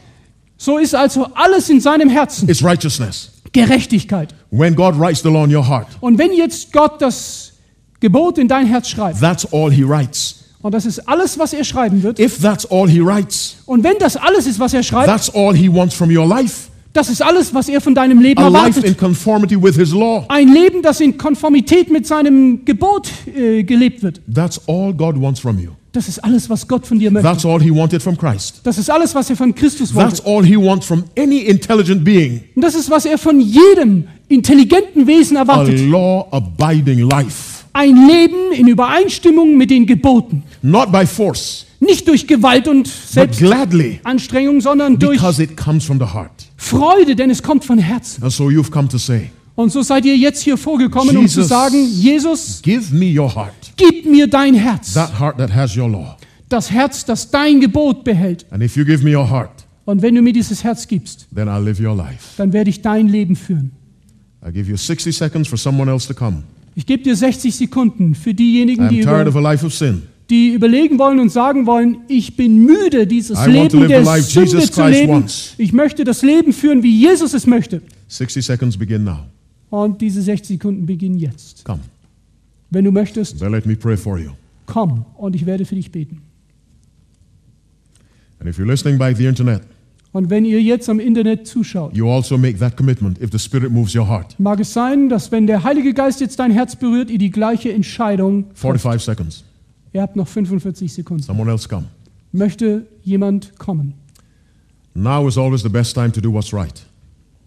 [0.56, 3.32] So ist also alles in seinem Herzen is righteousness.
[3.52, 4.34] Gerechtigkeit.
[4.50, 7.52] When God writes the law in your heart, Und wenn jetzt Gott das
[8.00, 10.43] Gebot in dein Herz schreibt, that's all He writes.
[10.64, 13.98] Und das ist alles, was er schreiben wird, If that's all He writes, und wenn
[14.00, 16.68] das alles ist, was er schreibt, that's all He wants from your life.
[16.92, 18.98] das ist alles, was er von deinem Leben A life in erwartet.
[18.98, 20.24] conformity with His law.
[20.28, 24.20] Ein Leben, das in Konformität mit seinem Gebot äh, gelebt wird.
[24.32, 25.70] That's all God wants from you.
[25.92, 27.28] Das ist alles, was Gott von dir möchte.
[27.28, 28.60] That's all He wanted from Christ.
[28.64, 30.26] Das ist alles, was er von Christus That's wollte.
[30.26, 32.40] all He wants from any intelligent being.
[32.56, 35.78] Und das ist, was er von jedem intelligenten Wesen A erwartet.
[35.88, 37.53] law abiding life.
[37.76, 40.44] Ein Leben in Übereinstimmung mit den Geboten.
[40.62, 46.04] Not by force, Nicht durch Gewalt und Selbstanstrengung, sondern durch because it comes from the
[46.06, 46.30] heart.
[46.56, 48.22] Freude, denn es kommt von Herzen.
[48.22, 51.42] And so you've come to say, Und so seid ihr jetzt hier vorgekommen, um zu
[51.42, 54.94] sagen, Jesus, Give me your heart, gib mir dein Herz.
[54.94, 56.16] that heart that has your law.
[56.48, 58.46] Das Herz, das dein Gebot behält.
[58.50, 59.50] And if you give me your heart,
[59.84, 62.34] Und wenn du mir dieses Herz gibst, then I'll live your life.
[62.36, 63.72] dann werde ich dein Leben führen.
[64.46, 66.44] I give you 60 seconds for someone else to come.
[66.74, 69.24] Ich gebe dir 60 Sekunden für diejenigen, die, über,
[70.30, 74.70] die überlegen wollen und sagen wollen, ich bin müde, dieses I Leben der Sünde Jesus
[74.72, 75.12] zu leben.
[75.12, 75.54] wants.
[75.58, 77.82] Ich möchte das Leben führen, wie Jesus es möchte.
[78.08, 79.20] 60 seconds begin now.
[79.70, 81.64] Und diese 60 Sekunden beginnen jetzt.
[81.64, 81.80] Come.
[82.70, 84.30] Wenn du möchtest, Then let me pray for you.
[84.66, 86.22] komm und ich werde für dich beten.
[88.40, 89.62] And if you're listening by the internet,
[90.14, 93.72] Und wenn ihr jetzt am Internet zuschaut, you also make that commitment if the Spirit
[93.72, 94.38] moves your heart.
[94.38, 97.72] mag es sein, dass wenn der Heilige Geist jetzt dein Herz berührt, ihr die gleiche
[97.72, 98.60] Entscheidung trifft.
[98.60, 99.44] 45 seconds.
[99.92, 101.24] Ihr habt noch 45 Sekunden.
[101.24, 101.86] Someone else come.
[102.30, 103.94] Möchte jemand kommen?
[104.94, 106.86] Now is always the best time to do what's right.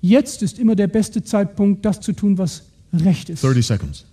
[0.01, 3.45] Jetzt ist immer der beste Zeitpunkt, das zu tun, was recht ist.
[3.45, 4.05] 30 seconds.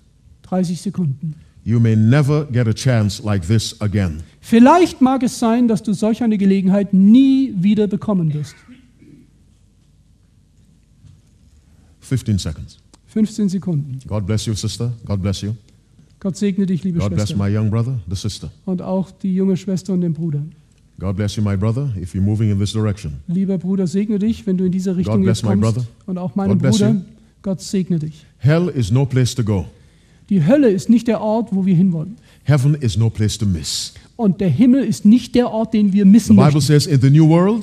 [0.43, 1.35] 30 Sekunden.
[1.65, 4.23] You may never get a chance like this again.
[4.41, 8.55] Vielleicht mag es sein, dass du solch eine Gelegenheit nie wieder bekommen wirst.
[12.01, 12.79] 15 seconds.
[13.07, 13.99] 15 Sekunden.
[14.07, 14.93] God bless you, sister.
[15.07, 15.55] God bless you.
[16.21, 17.37] Gott segne dich, liebe God bless Schwester.
[17.37, 18.51] my young brother, the sister.
[18.65, 20.43] Und auch die junge Schwester und den Bruder.
[20.99, 23.15] God bless you, my brother, if you're moving in this direction.
[23.27, 25.75] Lieber Bruder, segne dich, wenn du in diese Richtung bless jetzt my kommst.
[25.75, 25.89] brother.
[26.07, 26.91] Und auch meinen God bless Bruder.
[26.93, 27.01] you.
[27.43, 28.25] Gott segne dich.
[28.39, 29.67] Hell is no place to go.
[30.31, 32.17] Die Hölle ist nicht der Ort, wo wir hinwollen.
[32.45, 33.93] Heaven is no place to miss.
[34.17, 36.61] Und der Himmel ist nicht der Ort, den wir The missen Bible möchten.
[36.61, 37.63] says in the new world,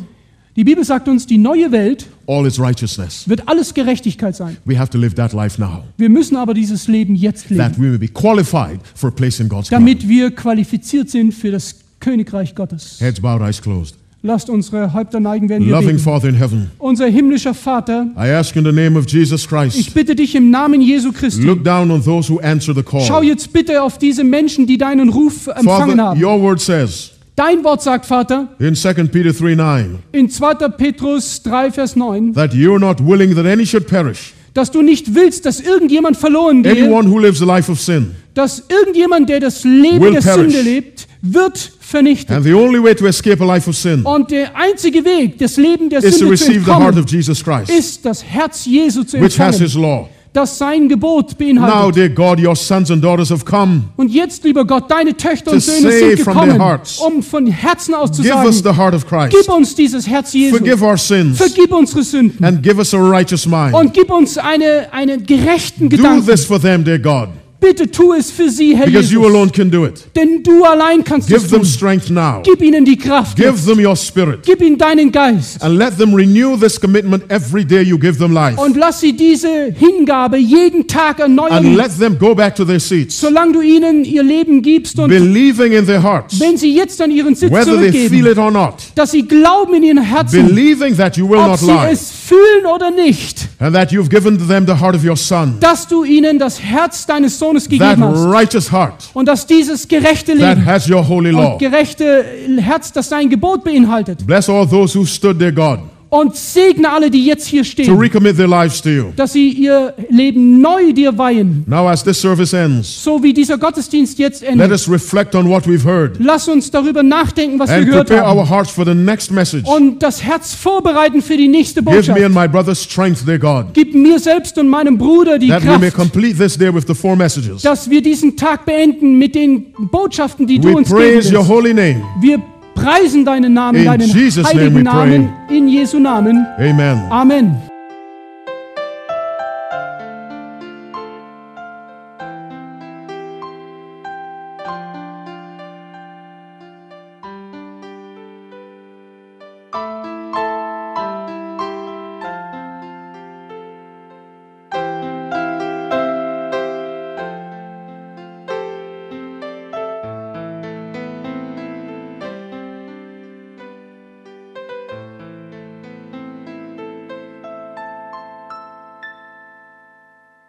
[0.57, 3.27] Die Bibel sagt uns, die neue Welt all is righteousness.
[3.27, 4.57] wird alles Gerechtigkeit sein.
[4.65, 7.75] We have to live that life now, Wir müssen aber dieses Leben jetzt that leben,
[7.77, 9.85] we may be qualified for a place in God's kingdom.
[9.85, 12.97] damit wir qualifiziert sind für das Königreich Gottes.
[12.99, 13.95] Heads bowed, eyes closed.
[14.23, 15.99] Lasst unsere Häupter neigen, werden wir Loving beten.
[15.99, 19.93] Father in heaven, Unser himmlischer Vater, I ask in the name of Jesus ich Christ,
[19.95, 23.23] bitte dich im Namen Jesu Christi, look down on those who answer the schau call.
[23.23, 26.23] jetzt bitte auf diese Menschen, die deinen Ruf empfangen Father, haben.
[26.23, 30.53] your word says Dein Wort sagt, Vater, in 2 Peter 3 9 in 2.
[30.77, 35.15] Petrus 3, Vers 9, that you're not willing that any should perish, dass du nicht
[35.15, 38.11] willst, dass irgendjemand verloren gehe, anyone who lives a life of sin.
[38.35, 40.53] dass irgendjemand, der das Leben Will der perish.
[40.53, 42.35] Sünde lebt, wird vernichtet.
[42.35, 45.57] And the only way to escape a life of sin Und der einzige Weg, das
[45.57, 48.23] Leben der is to Sünde zu receive the heart entkommen, of Jesus Christ, ist das
[48.23, 50.09] Herz Jesu zu which has empfangen, his law.
[50.33, 51.95] das sein Gebot Now, beinhaltet.
[51.97, 53.83] dear God, your sons and daughters have come.
[53.97, 56.99] Und jetzt, lieber Gott, deine Töchter To und Söhne say sind from their gekommen, hearts,
[56.99, 59.35] um von Herzen aus zu Give us sagen, the heart of Christ.
[59.37, 62.97] gib uns dieses Herz Jesu, Forgive our sins vergib unsere Sünden and give us a
[62.97, 63.73] righteous mind.
[63.75, 66.25] und gib uns eine, einen gerechten Do Gedanken.
[66.25, 67.27] this for them, dear God,
[67.61, 70.03] Bitte tu es für sie, Herr because you Jesus, alone can do it.
[70.15, 71.65] denn du allein kannst Give es them tun.
[71.65, 72.41] strength now.
[72.43, 73.67] Gib ihnen die Kraft, Give jetzt.
[73.67, 74.39] them your spirit.
[74.43, 78.33] gib ihnen deinen Geist And let them renew this commitment every day you give them
[78.33, 78.59] life.
[78.59, 82.79] und lass sie diese Hingabe jeden Tag And erneuern, let them go back to their
[82.79, 86.99] seats, solange du ihnen ihr Leben gibst und believing in their hearts, wenn sie jetzt
[86.99, 90.01] an ihren Sitz whether they feel zurückgeben, it or not, dass sie glauben in ihren
[90.01, 93.91] Herzen, believing that you will ob not sie lie, es fühlen oder nicht, and that
[93.91, 97.50] you've given them the heart of your Son, dass du ihnen das Herz deines Sohnes
[97.59, 101.53] that gegeben hast righteous heart und dass dieses gerechte that Leben has your holy law.
[101.53, 102.25] und gerechte
[102.57, 105.79] Herz, das dein Gebot beinhaltet Bless all those who stood their God
[106.13, 109.05] und segne alle, die jetzt hier to stehen, recommit their lives to you.
[109.15, 113.57] dass sie ihr Leben neu dir weihen, Now, as this service ends, so wie dieser
[113.57, 114.71] Gottesdienst jetzt let endet.
[114.71, 118.27] us reflect on what we've heard Lass uns darüber nachdenken, was wir and gehört prepare
[118.27, 119.63] haben our hearts for the next message.
[119.65, 122.21] und das Herz vorbereiten für die nächste Give me Botschaft.
[122.21, 125.69] and my brother strength, dear God, Gib mir selbst und meinem Bruder die that we
[125.79, 127.61] may Kraft, complete this day with the four messages.
[127.61, 131.39] dass wir diesen Tag beenden mit den Botschaften, die du We uns geben praise your
[131.39, 131.49] willst.
[131.49, 132.01] holy name.
[132.19, 132.41] Wir
[132.81, 134.83] preisen deinen Namen, In deinen Jesus' heiligen.
[134.83, 136.45] Namen, in Jesu Namen.
[136.57, 137.01] Amen.
[137.09, 137.70] Amen.